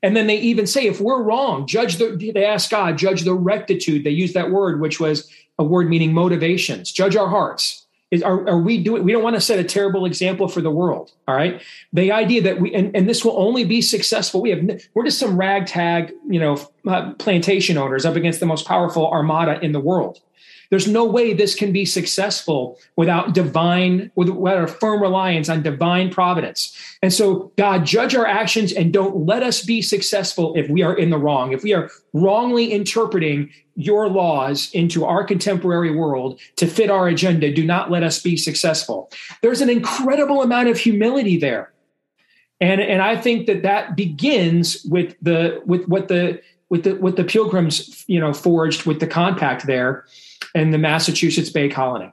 And 0.02 0.16
then 0.16 0.26
they 0.26 0.38
even 0.38 0.66
say, 0.66 0.86
if 0.86 1.00
we're 1.00 1.22
wrong, 1.22 1.66
judge 1.66 1.96
the, 1.96 2.32
they 2.34 2.44
ask 2.44 2.70
God, 2.70 2.96
judge 2.96 3.22
the 3.22 3.34
rectitude. 3.34 4.02
They 4.02 4.10
use 4.10 4.32
that 4.32 4.50
word, 4.50 4.80
which 4.80 4.98
was 4.98 5.30
a 5.58 5.64
word 5.64 5.88
meaning 5.88 6.14
motivations, 6.14 6.90
judge 6.90 7.16
our 7.16 7.28
hearts. 7.28 7.86
Is, 8.10 8.22
are, 8.24 8.48
are 8.48 8.58
we 8.58 8.82
doing, 8.82 9.04
we 9.04 9.12
don't 9.12 9.22
want 9.22 9.36
to 9.36 9.40
set 9.40 9.60
a 9.60 9.64
terrible 9.64 10.04
example 10.04 10.48
for 10.48 10.60
the 10.60 10.70
world. 10.70 11.12
All 11.28 11.34
right. 11.36 11.62
The 11.92 12.10
idea 12.10 12.42
that 12.42 12.60
we, 12.60 12.74
and, 12.74 12.94
and 12.96 13.08
this 13.08 13.24
will 13.24 13.38
only 13.38 13.64
be 13.64 13.80
successful. 13.80 14.40
We 14.40 14.50
have, 14.50 14.82
we're 14.94 15.04
just 15.04 15.20
some 15.20 15.36
ragtag, 15.36 16.12
you 16.28 16.40
know, 16.40 16.56
plantation 17.18 17.78
owners 17.78 18.04
up 18.04 18.16
against 18.16 18.40
the 18.40 18.46
most 18.46 18.66
powerful 18.66 19.08
armada 19.08 19.60
in 19.64 19.70
the 19.70 19.80
world. 19.80 20.20
There's 20.70 20.86
no 20.86 21.04
way 21.04 21.32
this 21.32 21.54
can 21.54 21.72
be 21.72 21.84
successful 21.84 22.78
without 22.96 23.34
divine, 23.34 24.10
without 24.14 24.64
a 24.64 24.68
firm 24.68 25.02
reliance 25.02 25.48
on 25.48 25.62
divine 25.62 26.10
providence. 26.10 26.76
And 27.02 27.12
so, 27.12 27.52
God, 27.58 27.84
judge 27.84 28.14
our 28.14 28.26
actions 28.26 28.72
and 28.72 28.92
don't 28.92 29.26
let 29.26 29.42
us 29.42 29.62
be 29.64 29.82
successful 29.82 30.54
if 30.56 30.70
we 30.70 30.82
are 30.82 30.96
in 30.96 31.10
the 31.10 31.18
wrong. 31.18 31.52
If 31.52 31.64
we 31.64 31.74
are 31.74 31.90
wrongly 32.12 32.72
interpreting 32.72 33.50
your 33.74 34.08
laws 34.08 34.70
into 34.72 35.04
our 35.04 35.24
contemporary 35.24 35.94
world 35.94 36.38
to 36.56 36.66
fit 36.66 36.88
our 36.88 37.08
agenda, 37.08 37.52
do 37.52 37.64
not 37.64 37.90
let 37.90 38.04
us 38.04 38.22
be 38.22 38.36
successful. 38.36 39.10
There's 39.42 39.60
an 39.60 39.70
incredible 39.70 40.42
amount 40.42 40.68
of 40.68 40.78
humility 40.78 41.36
there. 41.36 41.72
And, 42.60 42.80
and 42.80 43.02
I 43.02 43.16
think 43.16 43.46
that 43.46 43.62
that 43.62 43.96
begins 43.96 44.84
with 44.84 45.16
the 45.20 45.62
with 45.64 45.88
what 45.88 46.08
the 46.08 46.42
with 46.68 46.84
the 46.84 46.94
with 46.96 47.16
the 47.16 47.24
pilgrims 47.24 48.04
you 48.06 48.20
know 48.20 48.32
forged 48.32 48.84
with 48.84 49.00
the 49.00 49.06
compact 49.06 49.66
there 49.66 50.04
in 50.54 50.70
the 50.70 50.78
Massachusetts 50.78 51.50
Bay 51.50 51.68
Colony. 51.68 52.12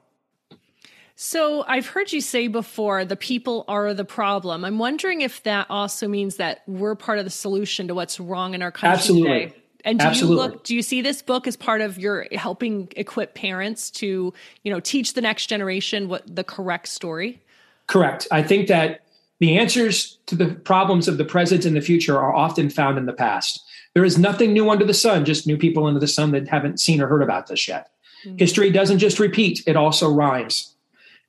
So 1.20 1.66
I've 1.68 1.88
heard 1.88 2.12
you 2.12 2.22
say 2.22 2.48
before 2.48 3.04
the 3.04 3.16
people 3.16 3.66
are 3.68 3.92
the 3.96 4.06
problem. 4.06 4.64
I'm 4.64 4.78
wondering 4.78 5.22
if 5.22 5.42
that 5.44 5.66
also 5.68 6.08
means 6.08 6.36
that 6.36 6.62
we're 6.68 6.94
part 6.94 7.18
of 7.18 7.26
the 7.26 7.32
solution 7.32 7.88
to 7.88 7.96
what's 7.96 8.20
wrong 8.20 8.54
in 8.54 8.62
our 8.62 8.72
country 8.72 8.94
Absolutely. 8.94 9.46
today. 9.46 9.56
And 9.84 10.00
do 10.00 10.06
Absolutely. 10.06 10.36
you 10.36 10.42
look 10.42 10.64
do 10.64 10.76
you 10.76 10.84
see 10.84 11.02
this 11.02 11.24
book 11.24 11.48
as 11.48 11.56
part 11.56 11.82
of 11.82 11.98
your 11.98 12.28
helping 12.34 12.90
equip 12.96 13.34
parents 13.34 13.90
to, 13.92 14.32
you 14.64 14.72
know, 14.72 14.80
teach 14.80 15.14
the 15.14 15.22
next 15.22 15.48
generation 15.48 16.08
what 16.08 16.24
the 16.36 16.44
correct 16.44 16.88
story? 16.88 17.42
Correct. 17.88 18.28
I 18.32 18.44
think 18.44 18.68
that 18.68 19.02
the 19.40 19.58
answers 19.58 20.20
to 20.28 20.36
the 20.36 20.54
problems 20.54 21.08
of 21.08 21.18
the 21.18 21.26
present 21.26 21.66
and 21.66 21.76
the 21.76 21.82
future 21.82 22.18
are 22.18 22.36
often 22.36 22.70
found 22.70 22.98
in 22.98 23.08
the 23.08 23.14
past. 23.14 23.64
There 23.96 24.06
is 24.06 24.20
nothing 24.20 24.54
new 24.54 24.70
under 24.70 24.86
the 24.86 24.94
sun, 24.94 25.26
just 25.26 25.48
new 25.48 25.58
people 25.58 25.88
under 25.88 26.00
the 26.00 26.08
sun 26.08 26.32
that 26.32 26.48
haven't 26.48 26.80
seen 26.80 27.02
or 27.02 27.08
heard 27.08 27.24
about 27.24 27.48
this 27.48 27.68
yet. 27.68 27.90
Mm-hmm. 28.26 28.38
History 28.38 28.72
doesn't 28.72 29.00
just 29.00 29.20
repeat, 29.20 29.64
it 29.68 29.76
also 29.76 30.12
rhymes. 30.12 30.76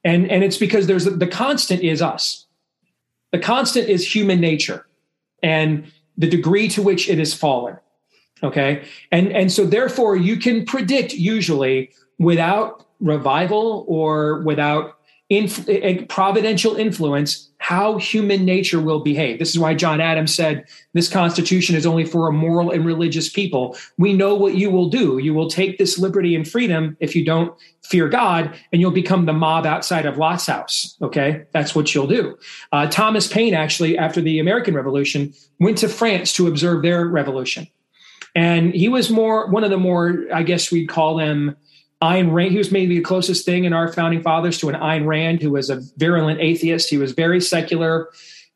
And, 0.05 0.31
and 0.31 0.45
it's 0.45 0.57
because 0.57 0.87
there's 0.87 1.05
the 1.05 1.27
constant 1.27 1.83
is 1.83 2.01
us. 2.01 2.47
The 3.33 3.39
constant 3.39 3.89
is 3.89 4.15
human 4.15 4.41
nature 4.41 4.87
and 5.43 5.91
the 6.17 6.29
degree 6.29 6.69
to 6.69 6.83
which 6.83 7.09
it 7.09 7.19
is 7.19 7.35
fallen. 7.35 7.79
Okay. 8.43 8.85
And, 9.11 9.29
and 9.33 9.53
so 9.53 9.67
therefore 9.67 10.17
you 10.17 10.37
can 10.37 10.65
predict 10.65 11.13
usually 11.15 11.91
without 12.19 12.87
revival 13.01 13.85
or 13.89 14.41
without 14.43 14.98
inf- 15.31 16.09
providential 16.09 16.77
influence 16.77 17.51
how 17.59 17.99
human 17.99 18.45
nature 18.45 18.81
will 18.81 19.01
behave. 19.01 19.39
This 19.39 19.51
is 19.51 19.59
why 19.59 19.75
John 19.75 20.01
Adams 20.01 20.35
said 20.35 20.65
this 20.95 21.11
Constitution 21.11 21.75
is 21.75 21.85
only 21.85 22.05
for 22.05 22.29
a 22.29 22.33
moral 22.33 22.71
and 22.71 22.87
religious 22.87 23.29
people. 23.29 23.77
We 23.99 24.13
know 24.13 24.35
what 24.35 24.55
you 24.55 24.71
will 24.71 24.89
do. 24.89 25.19
You 25.19 25.35
will 25.35 25.51
take 25.51 25.77
this 25.77 25.99
liberty 25.99 26.35
and 26.35 26.49
freedom 26.49 26.97
if 27.01 27.17
you 27.17 27.25
don't 27.25 27.53
fear 27.83 28.09
God, 28.09 28.55
and 28.73 28.81
you'll 28.81 28.91
become 28.91 29.27
the 29.27 29.33
mob 29.33 29.67
outside 29.67 30.07
of 30.07 30.19
Lot's 30.19 30.47
house. 30.47 30.97
Okay, 31.03 31.45
that's 31.53 31.75
what 31.75 31.95
you'll 31.95 32.07
do. 32.07 32.39
Uh, 32.71 32.87
Thomas 32.87 33.27
Paine, 33.27 33.55
actually, 33.55 33.99
after 33.99 34.21
the 34.21 34.39
American 34.39 34.75
Revolution, 34.75 35.35
went 35.59 35.79
to 35.79 35.89
France 35.89 36.33
to 36.35 36.47
observe 36.47 36.83
their 36.83 37.07
revolution. 37.07 37.67
And 38.35 38.73
he 38.73 38.89
was 38.89 39.11
more 39.11 39.51
one 39.51 39.65
of 39.65 39.71
the 39.71 39.79
more, 39.79 40.27
I 40.33 40.43
guess 40.43 40.71
we'd 40.71 40.89
call 40.89 41.17
them 41.17 41.57
Ayn 42.03 42.33
Rand, 42.33 42.53
he 42.53 42.59
was 42.59 42.71
maybe 42.71 42.97
the 42.97 43.03
closest 43.03 43.45
thing 43.45 43.65
in 43.65 43.73
our 43.73 43.93
founding 43.93 44.23
fathers 44.23 44.59
to 44.59 44.69
an 44.69 44.77
Ayn 44.77 45.07
Rand, 45.07 45.43
who 45.43 45.51
was 45.51 45.69
a 45.69 45.81
virulent 45.97 46.41
atheist. 46.41 46.91
He 46.91 46.97
was 46.97 47.13
very 47.13 47.41
secular. 47.41 48.09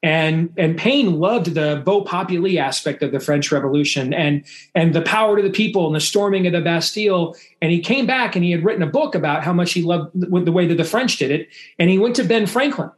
And, 0.04 0.52
and 0.56 0.76
Paine 0.76 1.20
loved 1.20 1.54
the 1.54 1.80
vox 1.84 2.10
populi 2.10 2.56
aspect 2.56 3.02
of 3.02 3.12
the 3.12 3.20
French 3.20 3.52
Revolution 3.52 4.12
and, 4.12 4.44
and 4.74 4.94
the 4.94 5.02
power 5.02 5.36
to 5.36 5.42
the 5.42 5.50
people 5.50 5.86
and 5.86 5.94
the 5.94 6.00
storming 6.00 6.46
of 6.46 6.52
the 6.52 6.60
Bastille. 6.60 7.36
And 7.60 7.70
he 7.70 7.80
came 7.80 8.06
back 8.06 8.34
and 8.34 8.44
he 8.44 8.50
had 8.50 8.64
written 8.64 8.82
a 8.82 8.86
book 8.86 9.14
about 9.14 9.44
how 9.44 9.52
much 9.52 9.72
he 9.72 9.82
loved 9.82 10.10
the 10.14 10.52
way 10.52 10.66
that 10.66 10.76
the 10.76 10.84
French 10.84 11.18
did 11.18 11.30
it. 11.30 11.48
And 11.78 11.88
he 11.88 11.98
went 11.98 12.16
to 12.16 12.24
Ben 12.24 12.46
Franklin 12.46 12.90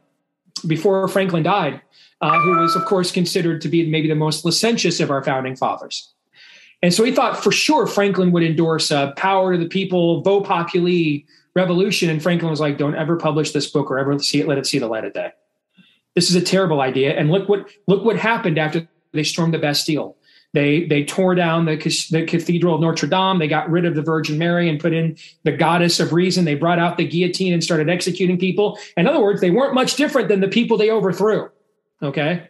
before 0.65 1.07
Franklin 1.07 1.43
died, 1.43 1.81
uh, 2.21 2.39
who 2.39 2.57
was, 2.57 2.75
of 2.75 2.85
course, 2.85 3.11
considered 3.11 3.61
to 3.61 3.67
be 3.67 3.87
maybe 3.87 4.07
the 4.07 4.15
most 4.15 4.43
licentious 4.43 4.99
of 4.99 5.11
our 5.11 5.23
founding 5.23 5.55
fathers. 5.55 6.14
And 6.85 6.93
so 6.93 7.03
he 7.03 7.11
thought 7.11 7.43
for 7.43 7.51
sure 7.51 7.87
Franklin 7.87 8.31
would 8.31 8.43
endorse 8.43 8.91
a 8.91 9.11
power 9.17 9.53
to 9.53 9.57
the 9.57 9.67
people, 9.67 10.21
vox 10.21 10.47
populi 10.47 11.21
revolution. 11.55 12.11
And 12.11 12.21
Franklin 12.21 12.51
was 12.51 12.59
like, 12.59 12.77
don't 12.77 12.93
ever 12.93 13.17
publish 13.17 13.53
this 13.53 13.65
book 13.65 13.89
or 13.89 13.97
ever 13.97 14.19
see 14.19 14.39
it, 14.39 14.47
let 14.47 14.59
it 14.59 14.67
see 14.67 14.77
the 14.77 14.85
light 14.85 15.03
of 15.03 15.13
day. 15.13 15.31
This 16.13 16.29
is 16.29 16.35
a 16.35 16.41
terrible 16.41 16.81
idea. 16.81 17.17
And 17.17 17.31
look 17.31 17.49
what 17.49 17.67
look 17.87 18.05
what 18.05 18.17
happened 18.17 18.59
after 18.59 18.87
they 19.13 19.23
stormed 19.23 19.55
the 19.55 19.57
Bastille. 19.57 20.15
They 20.53 20.85
they 20.85 21.03
tore 21.03 21.33
down 21.33 21.65
the, 21.65 21.75
the 22.11 22.23
Cathedral 22.23 22.75
of 22.75 22.81
Notre 22.81 23.09
Dame. 23.09 23.39
They 23.39 23.47
got 23.47 23.67
rid 23.67 23.85
of 23.85 23.95
the 23.95 24.03
Virgin 24.03 24.37
Mary 24.37 24.69
and 24.69 24.79
put 24.79 24.93
in 24.93 25.17
the 25.41 25.53
Goddess 25.53 25.99
of 25.99 26.13
Reason. 26.13 26.45
They 26.45 26.53
brought 26.53 26.77
out 26.77 26.97
the 26.97 27.07
guillotine 27.07 27.51
and 27.51 27.63
started 27.63 27.89
executing 27.89 28.37
people. 28.37 28.77
In 28.95 29.07
other 29.07 29.19
words, 29.19 29.41
they 29.41 29.49
weren't 29.49 29.73
much 29.73 29.95
different 29.95 30.29
than 30.29 30.39
the 30.39 30.47
people 30.47 30.77
they 30.77 30.91
overthrew. 30.91 31.49
Okay. 32.03 32.47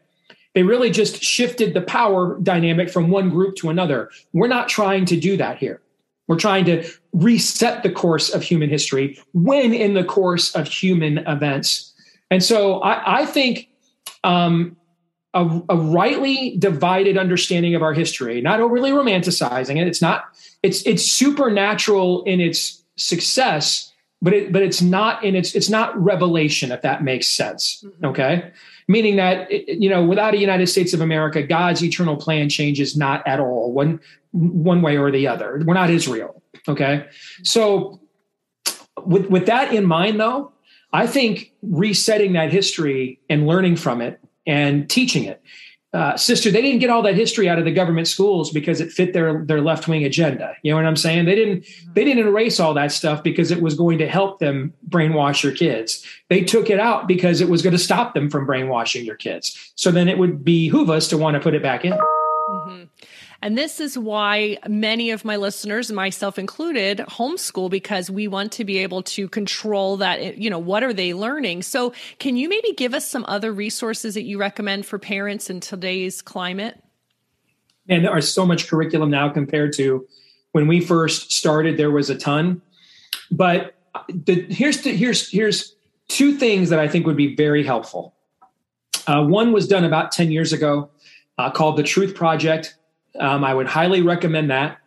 They 0.55 0.63
really 0.63 0.89
just 0.89 1.21
shifted 1.21 1.73
the 1.73 1.81
power 1.81 2.39
dynamic 2.41 2.89
from 2.89 3.09
one 3.09 3.29
group 3.29 3.57
to 3.57 3.69
another. 3.69 4.09
We're 4.31 4.47
not 4.47 4.69
trying 4.69 5.05
to 5.07 5.19
do 5.19 5.35
that 5.37 5.57
here. 5.57 5.81
We're 6.27 6.39
trying 6.39 6.65
to 6.65 6.89
reset 7.11 7.83
the 7.83 7.91
course 7.91 8.33
of 8.33 8.41
human 8.41 8.69
history 8.69 9.19
when 9.33 9.73
in 9.73 9.93
the 9.93 10.03
course 10.03 10.55
of 10.55 10.67
human 10.67 11.19
events. 11.19 11.93
And 12.31 12.41
so 12.41 12.79
I, 12.79 13.19
I 13.19 13.25
think 13.25 13.69
um, 14.23 14.77
a, 15.33 15.61
a, 15.69 15.75
rightly 15.75 16.55
divided 16.57 17.17
understanding 17.17 17.75
of 17.75 17.83
our 17.83 17.93
history, 17.93 18.41
not 18.41 18.59
overly 18.59 18.91
romanticizing 18.91 19.79
it. 19.79 19.87
It's 19.87 20.01
not. 20.01 20.23
It's 20.63 20.81
it's 20.87 21.03
supernatural 21.03 22.23
in 22.23 22.39
its 22.39 22.81
success, 22.95 23.93
but 24.21 24.33
it 24.33 24.51
but 24.51 24.63
it's 24.63 24.81
not 24.81 25.23
in 25.23 25.35
its 25.35 25.53
it's 25.53 25.69
not 25.69 26.01
revelation. 26.01 26.71
If 26.71 26.81
that 26.81 27.03
makes 27.03 27.27
sense. 27.27 27.83
Mm-hmm. 27.85 28.05
Okay 28.05 28.51
meaning 28.87 29.15
that 29.15 29.51
you 29.51 29.89
know 29.89 30.03
without 30.03 30.33
a 30.33 30.37
united 30.37 30.67
states 30.67 30.93
of 30.93 31.01
america 31.01 31.41
god's 31.41 31.83
eternal 31.83 32.15
plan 32.15 32.49
changes 32.49 32.95
not 32.95 33.25
at 33.27 33.39
all 33.39 33.71
one 33.71 33.99
one 34.31 34.81
way 34.81 34.97
or 34.97 35.11
the 35.11 35.27
other. 35.27 35.61
We're 35.65 35.73
not 35.73 35.89
israel 35.89 36.43
okay? 36.67 37.07
So 37.43 37.99
with 39.05 39.27
with 39.29 39.45
that 39.45 39.73
in 39.73 39.85
mind 39.85 40.19
though 40.19 40.53
i 40.93 41.05
think 41.05 41.51
resetting 41.61 42.33
that 42.33 42.51
history 42.51 43.19
and 43.29 43.45
learning 43.45 43.75
from 43.75 44.01
it 44.01 44.19
and 44.47 44.89
teaching 44.89 45.25
it 45.25 45.41
uh, 45.95 46.17
sister, 46.17 46.51
they 46.51 46.61
didn't 46.61 46.79
get 46.79 46.89
all 46.89 47.01
that 47.01 47.15
history 47.15 47.47
out 47.47 47.57
of 47.57 47.63
the 47.63 47.71
government 47.71 48.05
schools 48.05 48.51
because 48.51 48.81
it 48.81 48.91
fit 48.91 49.13
their 49.13 49.45
their 49.45 49.61
left 49.61 49.87
wing 49.87 50.03
agenda. 50.03 50.53
You 50.61 50.71
know 50.71 50.75
what 50.75 50.85
I'm 50.85 50.97
saying? 50.97 51.23
They 51.23 51.35
didn't 51.35 51.65
they 51.93 52.03
didn't 52.03 52.27
erase 52.27 52.59
all 52.59 52.73
that 52.73 52.91
stuff 52.91 53.23
because 53.23 53.49
it 53.49 53.61
was 53.61 53.75
going 53.75 53.99
to 53.99 54.07
help 54.07 54.39
them 54.39 54.73
brainwash 54.89 55.41
your 55.41 55.53
kids. 55.53 56.05
They 56.27 56.41
took 56.41 56.69
it 56.69 56.81
out 56.81 57.07
because 57.07 57.39
it 57.39 57.47
was 57.47 57.61
going 57.61 57.71
to 57.71 57.79
stop 57.79 58.13
them 58.13 58.29
from 58.29 58.45
brainwashing 58.45 59.05
your 59.05 59.15
kids. 59.15 59.71
So 59.75 59.89
then 59.89 60.09
it 60.09 60.17
would 60.17 60.43
behoove 60.43 60.89
us 60.89 61.07
to 61.09 61.17
want 61.17 61.35
to 61.35 61.39
put 61.39 61.53
it 61.53 61.63
back 61.63 61.85
in. 61.85 61.93
Mm-hmm. 61.93 62.83
And 63.45 63.55
this 63.55 63.79
is 63.79 63.95
why 63.95 64.57
many 64.67 65.11
of 65.11 65.23
my 65.23 65.35
listeners, 65.35 65.91
myself 65.91 66.39
included, 66.39 66.97
homeschool 67.07 67.69
because 67.69 68.09
we 68.09 68.27
want 68.27 68.51
to 68.53 68.65
be 68.65 68.79
able 68.79 69.03
to 69.03 69.29
control 69.29 69.97
that, 69.97 70.39
you 70.39 70.49
know, 70.49 70.57
what 70.57 70.81
are 70.81 70.93
they 70.93 71.13
learning? 71.13 71.61
So, 71.61 71.93
can 72.17 72.37
you 72.37 72.49
maybe 72.49 72.73
give 72.73 72.95
us 72.95 73.07
some 73.07 73.23
other 73.27 73.53
resources 73.53 74.15
that 74.15 74.23
you 74.23 74.39
recommend 74.39 74.87
for 74.87 74.97
parents 74.97 75.51
in 75.51 75.59
today's 75.59 76.23
climate? 76.23 76.81
And 77.87 78.03
there 78.03 78.11
are 78.11 78.19
so 78.19 78.47
much 78.47 78.67
curriculum 78.67 79.11
now 79.11 79.29
compared 79.29 79.73
to 79.73 80.07
when 80.53 80.65
we 80.65 80.81
first 80.81 81.31
started, 81.31 81.77
there 81.77 81.91
was 81.91 82.09
a 82.09 82.17
ton. 82.17 82.63
But 83.29 83.75
the, 84.09 84.47
here's 84.49 84.81
the, 84.81 84.89
here's 84.97 85.29
here's 85.29 85.75
two 86.07 86.35
things 86.35 86.71
that 86.71 86.79
I 86.79 86.87
think 86.87 87.05
would 87.05 87.15
be 87.15 87.35
very 87.35 87.63
helpful. 87.63 88.15
Uh, 89.05 89.23
one 89.23 89.51
was 89.51 89.67
done 89.67 89.83
about 89.83 90.11
10 90.11 90.31
years 90.31 90.51
ago 90.51 90.89
uh, 91.37 91.51
called 91.51 91.77
the 91.77 91.83
Truth 91.83 92.15
Project. 92.15 92.75
Um, 93.19 93.43
I 93.43 93.53
would 93.53 93.67
highly 93.67 94.01
recommend 94.01 94.49
that. 94.51 94.79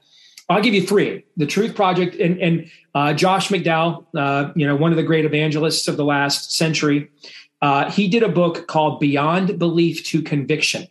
I'll 0.49 0.63
give 0.63 0.75
you 0.75 0.87
three: 0.87 1.25
the 1.37 1.47
Truth 1.47 1.75
Project 1.75 2.17
and 2.17 2.41
and 2.41 2.71
uh, 2.95 3.13
Josh 3.13 3.49
McDowell, 3.49 4.07
uh, 4.17 4.53
you 4.57 4.67
know, 4.67 4.77
one 4.77 4.91
of 4.91 4.97
the 4.97 5.03
great 5.03 5.25
evangelists 5.25 5.89
of 5.89 5.97
the 5.97 6.05
last 6.05 6.53
century. 6.53 7.11
Uh, 7.61 7.91
he 7.91 8.09
did 8.09 8.23
a 8.23 8.29
book 8.29 8.69
called 8.69 9.01
Beyond 9.01 9.59
Belief 9.59 10.05
to 10.05 10.23
Conviction. 10.23 10.87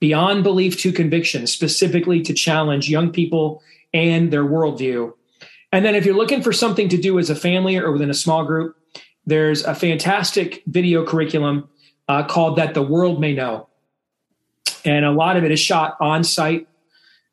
Beyond 0.00 0.42
Belief 0.42 0.78
to 0.80 0.92
Conviction, 0.92 1.46
specifically 1.46 2.22
to 2.22 2.34
challenge 2.34 2.90
young 2.90 3.10
people 3.12 3.62
and 3.94 4.32
their 4.32 4.44
worldview. 4.44 5.12
And 5.72 5.84
then, 5.84 5.94
if 5.94 6.04
you're 6.04 6.16
looking 6.16 6.42
for 6.42 6.52
something 6.52 6.88
to 6.88 6.96
do 6.96 7.18
as 7.18 7.30
a 7.30 7.36
family 7.36 7.76
or 7.76 7.92
within 7.92 8.10
a 8.10 8.14
small 8.14 8.44
group, 8.44 8.76
there's 9.26 9.62
a 9.64 9.74
fantastic 9.74 10.62
video 10.66 11.06
curriculum 11.06 11.68
uh, 12.08 12.24
called 12.24 12.56
That 12.56 12.74
the 12.74 12.82
World 12.82 13.20
May 13.20 13.34
Know. 13.34 13.68
And 14.84 15.04
a 15.04 15.12
lot 15.12 15.36
of 15.36 15.44
it 15.44 15.50
is 15.50 15.60
shot 15.60 15.96
on 16.00 16.24
site 16.24 16.66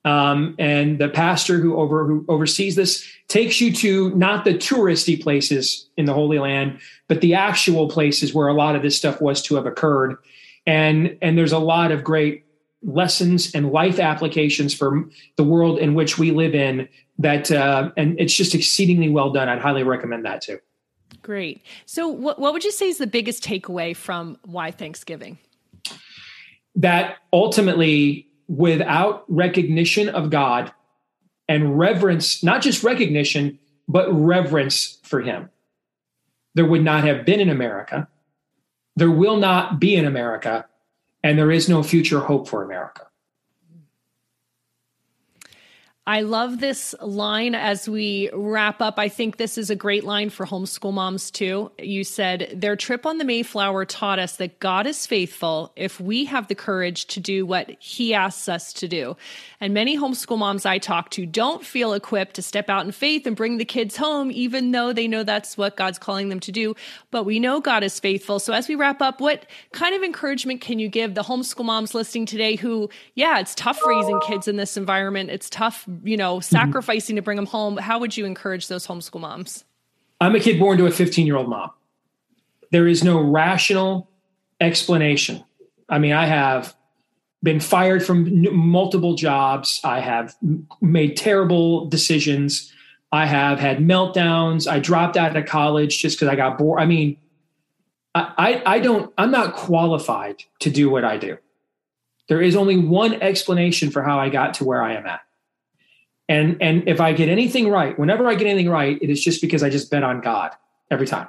um, 0.08 0.56
and 0.58 1.00
the 1.00 1.10
pastor 1.10 1.60
who 1.60 1.76
over 1.76 2.06
who 2.06 2.24
oversees 2.30 2.76
this 2.76 3.06
takes 3.28 3.60
you 3.60 3.74
to 3.74 4.16
not 4.16 4.46
the 4.46 4.54
touristy 4.54 5.22
places 5.22 5.90
in 5.98 6.06
the 6.06 6.14
Holy 6.14 6.40
Land, 6.40 6.80
but 7.10 7.20
the 7.20 7.34
actual 7.34 7.90
places 7.90 8.34
where 8.34 8.48
a 8.48 8.54
lot 8.54 8.78
of 8.78 8.82
this 8.82 8.96
stuff 8.96 9.20
was 9.20 9.42
to 9.44 9.56
have 9.56 9.66
occurred. 9.66 10.16
And 10.66 11.18
and 11.22 11.38
there's 11.38 11.52
a 11.52 11.60
lot 11.60 11.92
of 11.92 12.06
great 12.06 12.46
lessons 12.84 13.54
and 13.54 13.72
life 13.72 14.00
applications 14.00 14.74
for 14.74 15.10
the 15.36 15.44
world 15.44 15.78
in 15.78 15.94
which 15.94 16.18
we 16.18 16.32
live 16.32 16.56
in. 16.56 16.88
That 17.20 17.52
uh, 17.52 17.92
and 17.98 18.18
it's 18.18 18.34
just 18.34 18.56
exceedingly 18.56 19.10
well 19.10 19.32
done. 19.32 19.50
I'd 19.50 19.60
highly 19.60 19.84
recommend 19.84 20.24
that 20.24 20.42
too. 20.42 20.60
Great. 21.22 21.66
So, 21.86 22.08
what 22.08 22.40
what 22.40 22.54
would 22.54 22.64
you 22.64 22.72
say 22.72 22.88
is 22.88 22.98
the 22.98 23.08
biggest 23.08 23.44
takeaway 23.44 23.94
from 23.94 24.38
Why 24.46 24.72
Thanksgiving? 24.72 25.38
That 26.78 27.18
ultimately 27.34 28.28
without 28.48 29.26
recognition 29.28 30.08
of 30.08 30.30
God 30.30 30.72
and 31.50 31.78
reverence, 31.78 32.44
not 32.44 32.62
just 32.62 32.84
recognition, 32.84 33.60
but 33.88 34.12
reverence 34.14 35.00
for 35.04 35.22
Him, 35.22 35.50
there 36.56 36.66
would 36.66 36.84
not 36.84 37.04
have 37.04 37.26
been 37.26 37.40
in 37.40 37.50
America. 37.50 38.08
There 38.96 39.12
will 39.12 39.38
not 39.38 39.80
be 39.80 39.96
in 39.96 40.06
America, 40.06 40.66
and 41.24 41.38
there 41.38 41.52
is 41.52 41.70
no 41.70 41.84
future 41.84 42.22
hope 42.22 42.48
for 42.48 42.64
America. 42.64 43.08
I 46.08 46.22
love 46.22 46.62
this 46.62 46.96
line 47.02 47.54
as 47.54 47.90
we 47.90 48.30
wrap 48.32 48.82
up. 48.82 48.98
I 48.98 49.10
think 49.10 49.36
this 49.36 49.58
is 49.58 49.70
a 49.70 49.76
great 49.76 50.06
line 50.06 50.30
for 50.30 50.46
homeschool 50.46 50.94
moms 50.94 51.30
too. 51.30 51.70
You 51.78 52.06
said, 52.06 52.54
Their 52.56 52.78
trip 52.78 53.06
on 53.06 53.18
the 53.18 53.26
Mayflower 53.26 53.84
taught 53.84 54.18
us 54.18 54.38
that 54.38 54.62
God 54.62 54.88
is 54.88 55.06
faithful 55.06 55.74
if 55.76 56.00
we 56.00 56.24
have 56.24 56.48
the 56.48 56.56
courage 56.56 57.08
to 57.08 57.20
do 57.20 57.46
what 57.46 57.72
He 57.80 58.14
asks 58.14 58.48
us 58.48 58.72
to 58.74 58.88
do. 58.88 59.18
And 59.60 59.74
many 59.74 59.98
homeschool 59.98 60.38
moms 60.38 60.66
I 60.66 60.78
talk 60.78 61.10
to 61.12 61.26
don't 61.26 61.66
feel 61.66 61.92
equipped 61.92 62.36
to 62.36 62.42
step 62.42 62.70
out 62.70 62.86
in 62.86 62.94
faith 62.94 63.28
and 63.28 63.36
bring 63.36 63.58
the 63.58 63.66
kids 63.66 63.98
home, 63.98 64.32
even 64.32 64.72
though 64.72 64.94
they 64.94 65.10
know 65.10 65.24
that's 65.24 65.58
what 65.58 65.76
God's 65.76 66.00
calling 66.00 66.30
them 66.30 66.40
to 66.40 66.54
do. 66.54 66.74
But 67.12 67.26
we 67.26 67.38
know 67.38 67.60
God 67.60 67.84
is 67.84 68.00
faithful. 68.00 68.40
So 68.40 68.54
as 68.54 68.70
we 68.70 68.76
wrap 68.76 69.02
up, 69.02 69.20
what 69.20 69.46
kind 69.74 69.94
of 69.94 70.04
encouragement 70.04 70.62
can 70.62 70.80
you 70.80 70.88
give 70.88 71.16
the 71.16 71.24
homeschool 71.24 71.66
moms 71.66 71.94
listening 71.94 72.28
today 72.28 72.56
who, 72.56 72.90
yeah, 73.16 73.40
it's 73.40 73.56
tough 73.56 73.86
raising 73.86 74.22
kids 74.22 74.48
in 74.48 74.56
this 74.56 74.78
environment? 74.78 75.32
It's 75.32 75.50
tough 75.50 75.86
you 76.04 76.18
know, 76.18 76.38
mm-hmm. 76.38 76.42
sacrificing 76.42 77.14
mm-hmm. 77.14 77.18
to 77.18 77.24
bring 77.24 77.36
them 77.36 77.46
home. 77.46 77.78
How 77.78 78.00
would 78.00 78.16
you 78.16 78.26
encourage 78.26 78.68
those 78.68 78.86
homeschool 78.86 79.22
moms? 79.22 79.64
I'm 80.20 80.36
a 80.36 80.40
kid 80.40 80.60
born 80.60 80.78
to 80.80 80.86
a 80.86 80.92
15 80.92 81.26
year 81.26 81.38
old 81.38 81.50
mom. 81.50 81.72
There 82.72 82.88
is 82.88 83.04
no 83.04 83.20
rational 83.20 84.10
explanation. 84.60 85.44
I 85.90 86.00
mean, 86.00 86.14
I 86.14 86.26
have 86.26 86.76
been 87.44 87.60
fired 87.60 88.04
from 88.04 88.46
multiple 88.56 89.16
jobs. 89.16 89.80
I 89.84 90.00
have 90.00 90.36
made 90.82 91.16
terrible 91.16 91.86
decisions. 91.88 92.74
I 93.12 93.26
have 93.26 93.60
had 93.60 93.78
meltdowns. 93.78 94.70
I 94.70 94.80
dropped 94.80 95.16
out 95.16 95.36
of 95.36 95.46
college 95.46 96.00
just 96.00 96.18
because 96.18 96.28
I 96.32 96.36
got 96.36 96.58
bored. 96.58 96.82
I 96.82 96.86
mean, 96.86 97.18
I, 98.16 98.64
I 98.66 98.80
don't, 98.80 99.14
I'm 99.18 99.32
not 99.32 99.54
qualified 99.54 100.44
to 100.62 100.72
do 100.72 100.90
what 100.90 101.06
I 101.06 101.18
do. 101.18 101.38
There 102.28 102.42
is 102.42 102.56
only 102.56 102.78
one 102.78 103.14
explanation 103.22 103.92
for 103.92 104.02
how 104.02 104.20
I 104.20 104.30
got 104.30 104.56
to 104.56 104.66
where 104.66 104.82
I 104.82 104.96
am 104.96 105.06
at. 105.06 105.22
And 106.30 106.58
and 106.62 106.88
if 106.88 107.00
I 107.00 107.14
get 107.14 107.30
anything 107.30 107.70
right, 107.70 107.98
whenever 107.98 108.28
I 108.28 108.36
get 108.36 108.48
anything 108.48 108.70
right, 108.70 109.02
it 109.02 109.10
is 109.10 109.24
just 109.24 109.42
because 109.42 109.64
I 109.64 109.70
just 109.70 109.90
bet 109.90 110.04
on 110.04 110.22
God 110.22 110.52
every 110.92 111.08
time. 111.08 111.28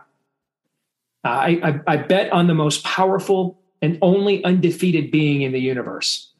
Uh, 1.24 1.28
I, 1.28 1.48
I, 1.62 1.80
I 1.86 1.96
bet 1.96 2.32
on 2.32 2.46
the 2.46 2.54
most 2.54 2.84
powerful 2.84 3.60
and 3.80 3.98
only 4.02 4.42
undefeated 4.44 5.10
being 5.10 5.42
in 5.42 5.52
the 5.52 5.60
universe, 5.60 6.32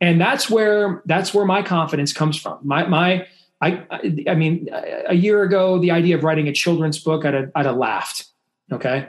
and 0.00 0.20
that's 0.20 0.50
where 0.50 1.02
that's 1.06 1.32
where 1.32 1.46
my 1.46 1.62
confidence 1.62 2.12
comes 2.12 2.36
from. 2.36 2.58
My 2.62 2.86
my 2.86 3.26
I 3.62 3.86
I 4.28 4.34
mean, 4.34 4.68
a 5.08 5.14
year 5.14 5.42
ago, 5.42 5.78
the 5.78 5.90
idea 5.90 6.16
of 6.16 6.24
writing 6.24 6.48
a 6.48 6.52
children's 6.52 6.98
book, 6.98 7.24
I'd 7.24 7.34
have, 7.34 7.50
I'd 7.54 7.66
have 7.66 7.76
laughed. 7.76 8.26
Okay, 8.70 9.08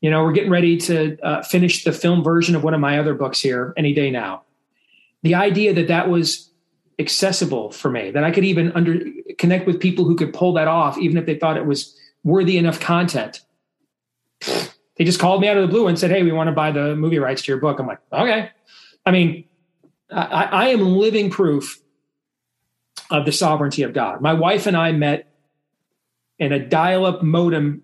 you 0.00 0.10
know, 0.10 0.22
we're 0.22 0.32
getting 0.32 0.50
ready 0.50 0.76
to 0.76 1.18
uh, 1.22 1.42
finish 1.42 1.82
the 1.82 1.92
film 1.92 2.22
version 2.22 2.54
of 2.54 2.62
one 2.62 2.74
of 2.74 2.80
my 2.80 2.98
other 2.98 3.14
books 3.14 3.40
here 3.40 3.72
any 3.76 3.92
day 3.92 4.10
now. 4.10 4.42
The 5.22 5.34
idea 5.34 5.72
that 5.74 5.88
that 5.88 6.10
was 6.10 6.50
accessible 6.98 7.72
for 7.72 7.90
me 7.90 8.10
that 8.10 8.24
I 8.24 8.30
could 8.30 8.44
even 8.44 8.72
under 8.72 9.00
connect 9.38 9.66
with 9.66 9.80
people 9.80 10.04
who 10.04 10.16
could 10.16 10.32
pull 10.32 10.52
that 10.54 10.68
off, 10.68 10.98
even 10.98 11.16
if 11.16 11.26
they 11.26 11.36
thought 11.36 11.56
it 11.56 11.66
was 11.66 11.96
worthy 12.22 12.56
enough 12.58 12.80
content. 12.80 13.40
They 14.96 15.04
just 15.04 15.18
called 15.18 15.40
me 15.40 15.48
out 15.48 15.56
of 15.56 15.62
the 15.62 15.68
blue 15.68 15.88
and 15.88 15.98
said, 15.98 16.10
Hey, 16.10 16.22
we 16.22 16.32
want 16.32 16.48
to 16.48 16.52
buy 16.52 16.70
the 16.70 16.94
movie 16.94 17.18
rights 17.18 17.42
to 17.42 17.52
your 17.52 17.60
book. 17.60 17.78
I'm 17.78 17.86
like, 17.86 17.98
okay. 18.12 18.50
I 19.04 19.10
mean, 19.10 19.44
I, 20.10 20.44
I 20.44 20.68
am 20.68 20.80
living 20.80 21.30
proof 21.30 21.80
of 23.10 23.24
the 23.24 23.32
sovereignty 23.32 23.82
of 23.82 23.92
God. 23.92 24.20
My 24.20 24.32
wife 24.32 24.66
and 24.66 24.76
I 24.76 24.92
met 24.92 25.30
in 26.38 26.52
a 26.52 26.58
dial 26.58 27.04
up 27.04 27.22
modem 27.22 27.82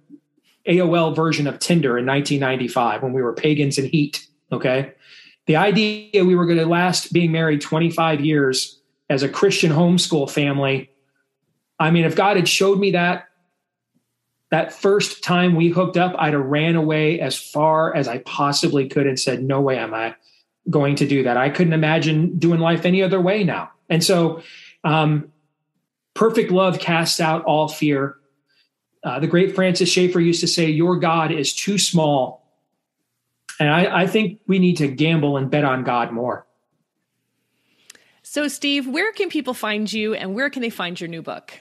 AOL 0.67 1.15
version 1.15 1.47
of 1.47 1.59
Tinder 1.59 1.99
in 1.99 2.07
1995 2.07 3.03
when 3.03 3.13
we 3.13 3.23
were 3.23 3.33
pagans 3.33 3.79
in 3.79 3.87
heat. 3.87 4.27
Okay. 4.53 4.93
The 5.47 5.57
idea 5.57 6.25
we 6.25 6.37
were 6.37 6.47
going 6.47 6.59
to 6.59 6.67
last 6.67 7.13
being 7.13 7.33
married 7.33 7.61
25 7.61 8.25
years 8.25 8.80
as 9.11 9.23
a 9.23 9.29
Christian 9.29 9.73
homeschool 9.73 10.31
family. 10.31 10.89
I 11.79 11.91
mean, 11.91 12.05
if 12.05 12.17
God 12.17 12.37
had 12.37 12.49
showed 12.49 12.79
me 12.79 12.93
that 12.93 13.27
that 14.51 14.73
first 14.73 15.23
time 15.23 15.55
we 15.55 15.69
hooked 15.69 15.97
up, 15.97 16.15
I'd 16.19 16.33
have 16.33 16.45
ran 16.45 16.77
away 16.77 17.21
as 17.21 17.39
far 17.39 17.95
as 17.95 18.09
I 18.09 18.19
possibly 18.19 18.89
could 18.89 19.07
and 19.07 19.19
said, 19.19 19.43
No 19.43 19.61
way 19.61 19.79
am 19.79 19.93
I 19.93 20.15
going 20.69 20.97
to 20.97 21.07
do 21.07 21.25
that. 21.25 21.37
I 21.37 21.51
couldn't 21.51 21.73
imagine 21.73 22.39
doing 22.39 22.61
life 22.61 22.85
any 22.85 23.03
other 23.03 23.21
way 23.21 23.45
now. 23.45 23.71
And 23.89 24.03
so, 24.03 24.43
um, 24.85 25.33
perfect 26.15 26.51
love 26.51 26.79
casts 26.79 27.21
out 27.21 27.45
all 27.45 27.69
fear. 27.69 28.17
Uh, 29.03 29.19
the 29.19 29.27
great 29.27 29.55
Francis 29.55 29.89
Schaeffer 29.89 30.21
used 30.21 30.41
to 30.41 30.49
say, 30.49 30.69
Your 30.69 30.97
God 30.99 31.33
is 31.33 31.55
too 31.55 31.79
small. 31.79 32.41
And 33.59 33.69
I, 33.69 34.03
I 34.03 34.07
think 34.07 34.41
we 34.47 34.59
need 34.59 34.79
to 34.79 34.89
gamble 34.89 35.37
and 35.37 35.51
bet 35.51 35.65
on 35.65 35.85
God 35.85 36.13
more. 36.13 36.47
So, 38.31 38.47
Steve, 38.47 38.87
where 38.87 39.11
can 39.11 39.29
people 39.29 39.55
find 39.55 39.93
you 39.93 40.15
and 40.15 40.37
where 40.37 40.51
can 40.51 40.63
they 40.63 40.71
find 40.71 41.01
your 41.01 41.09
new 41.09 41.21
book? 41.21 41.53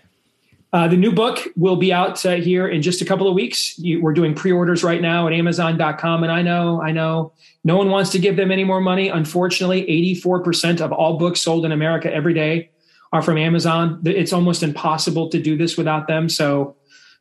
Uh, 0.72 0.88
the 0.88 0.98
new 0.98 1.12
book 1.12 1.40
will 1.56 1.78
be 1.78 1.92
out 1.92 2.24
uh, 2.24 2.36
here 2.36 2.68
in 2.68 2.84
just 2.84 3.02
a 3.02 3.06
couple 3.06 3.28
of 3.28 3.34
weeks. 3.34 3.80
You, 3.80 4.04
we're 4.04 4.14
doing 4.14 4.36
pre-orders 4.36 4.84
right 4.84 5.02
now 5.02 5.26
at 5.26 5.34
Amazon.com, 5.34 6.22
and 6.22 6.32
I 6.32 6.44
know, 6.44 6.80
I 6.80 6.92
know, 6.92 7.34
no 7.64 7.76
one 7.76 7.90
wants 7.90 8.12
to 8.12 8.20
give 8.20 8.36
them 8.36 8.52
any 8.52 8.64
more 8.64 8.82
money. 8.82 9.10
Unfortunately, 9.10 9.82
84% 10.22 10.80
of 10.80 10.92
all 10.92 11.18
books 11.18 11.42
sold 11.42 11.66
in 11.66 11.72
America 11.72 12.14
every 12.14 12.36
day 12.36 12.70
are 13.12 13.24
from 13.24 13.40
Amazon. 13.40 14.00
It's 14.06 14.32
almost 14.32 14.62
impossible 14.62 15.30
to 15.30 15.42
do 15.42 15.58
this 15.58 15.76
without 15.76 16.08
them. 16.08 16.30
So, 16.30 16.76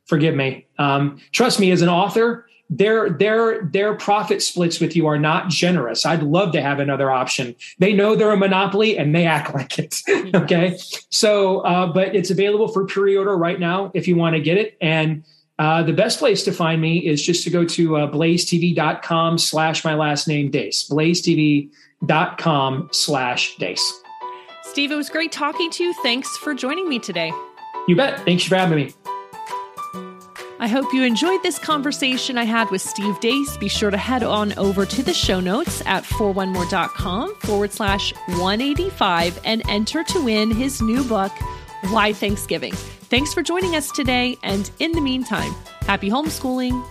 forgive 0.04 0.34
me. 0.34 0.66
Um, 0.76 1.20
trust 1.32 1.58
me, 1.58 1.70
as 1.70 1.80
an 1.80 1.88
author, 1.88 2.44
their 2.70 3.10
their 3.10 3.64
their 3.64 3.94
profit 3.94 4.42
splits 4.42 4.80
with 4.80 4.94
you 4.94 5.06
are 5.06 5.18
not 5.18 5.48
generous. 5.48 6.04
I'd 6.04 6.22
love 6.22 6.52
to 6.52 6.60
have 6.60 6.80
another 6.80 7.10
option. 7.10 7.54
They 7.78 7.92
know 7.92 8.14
they're 8.14 8.32
a 8.32 8.36
monopoly 8.36 8.98
and 8.98 9.14
they 9.14 9.26
act 9.26 9.54
like 9.58 9.78
it. 9.78 10.02
okay, 10.34 10.78
so 11.10 11.60
uh, 11.60 11.92
but 11.92 12.14
it's 12.14 12.30
available 12.30 12.68
for 12.68 12.84
pre-order 12.84 13.36
right 13.36 13.58
now 13.58 13.90
if 13.94 14.06
you 14.06 14.16
want 14.16 14.36
to 14.36 14.40
get 14.40 14.58
it. 14.58 14.76
And 14.80 15.24
uh, 15.58 15.82
the 15.82 15.92
best 15.92 16.18
place 16.18 16.44
to 16.44 16.52
find 16.52 16.80
me 16.80 16.98
is 16.98 17.24
just 17.24 17.42
to 17.44 17.50
go 17.50 17.64
to 17.64 17.96
uh, 17.96 18.10
blazetv.com 18.10 19.38
slash 19.38 19.84
my 19.84 19.94
last 19.94 20.28
name 20.28 20.52
Deace. 20.52 20.88
blazetv.com 20.88 22.88
slash 22.92 23.56
Deace. 23.56 23.92
Steve, 24.62 24.92
it 24.92 24.96
was 24.96 25.08
great 25.08 25.32
talking 25.32 25.70
to 25.72 25.82
you. 25.82 25.94
Thanks 26.02 26.36
for 26.38 26.54
joining 26.54 26.88
me 26.88 26.98
today. 26.98 27.32
You 27.88 27.96
bet. 27.96 28.24
Thanks 28.24 28.44
for 28.44 28.54
having 28.54 28.76
me. 28.76 29.17
I 30.60 30.66
hope 30.66 30.92
you 30.92 31.04
enjoyed 31.04 31.42
this 31.44 31.58
conversation 31.58 32.36
I 32.36 32.42
had 32.44 32.68
with 32.70 32.82
Steve 32.82 33.20
Deace. 33.20 33.56
Be 33.60 33.68
sure 33.68 33.90
to 33.90 33.96
head 33.96 34.24
on 34.24 34.52
over 34.58 34.84
to 34.84 35.02
the 35.04 35.14
show 35.14 35.38
notes 35.38 35.82
at 35.86 36.02
41more.com 36.02 37.36
forward 37.36 37.72
slash 37.72 38.12
185 38.26 39.40
and 39.44 39.62
enter 39.68 40.02
to 40.02 40.24
win 40.24 40.50
his 40.50 40.82
new 40.82 41.04
book, 41.04 41.30
Why 41.90 42.12
Thanksgiving. 42.12 42.72
Thanks 42.72 43.32
for 43.32 43.42
joining 43.42 43.76
us 43.76 43.92
today. 43.92 44.36
And 44.42 44.68
in 44.80 44.90
the 44.92 45.00
meantime, 45.00 45.54
happy 45.82 46.10
homeschooling 46.10 46.84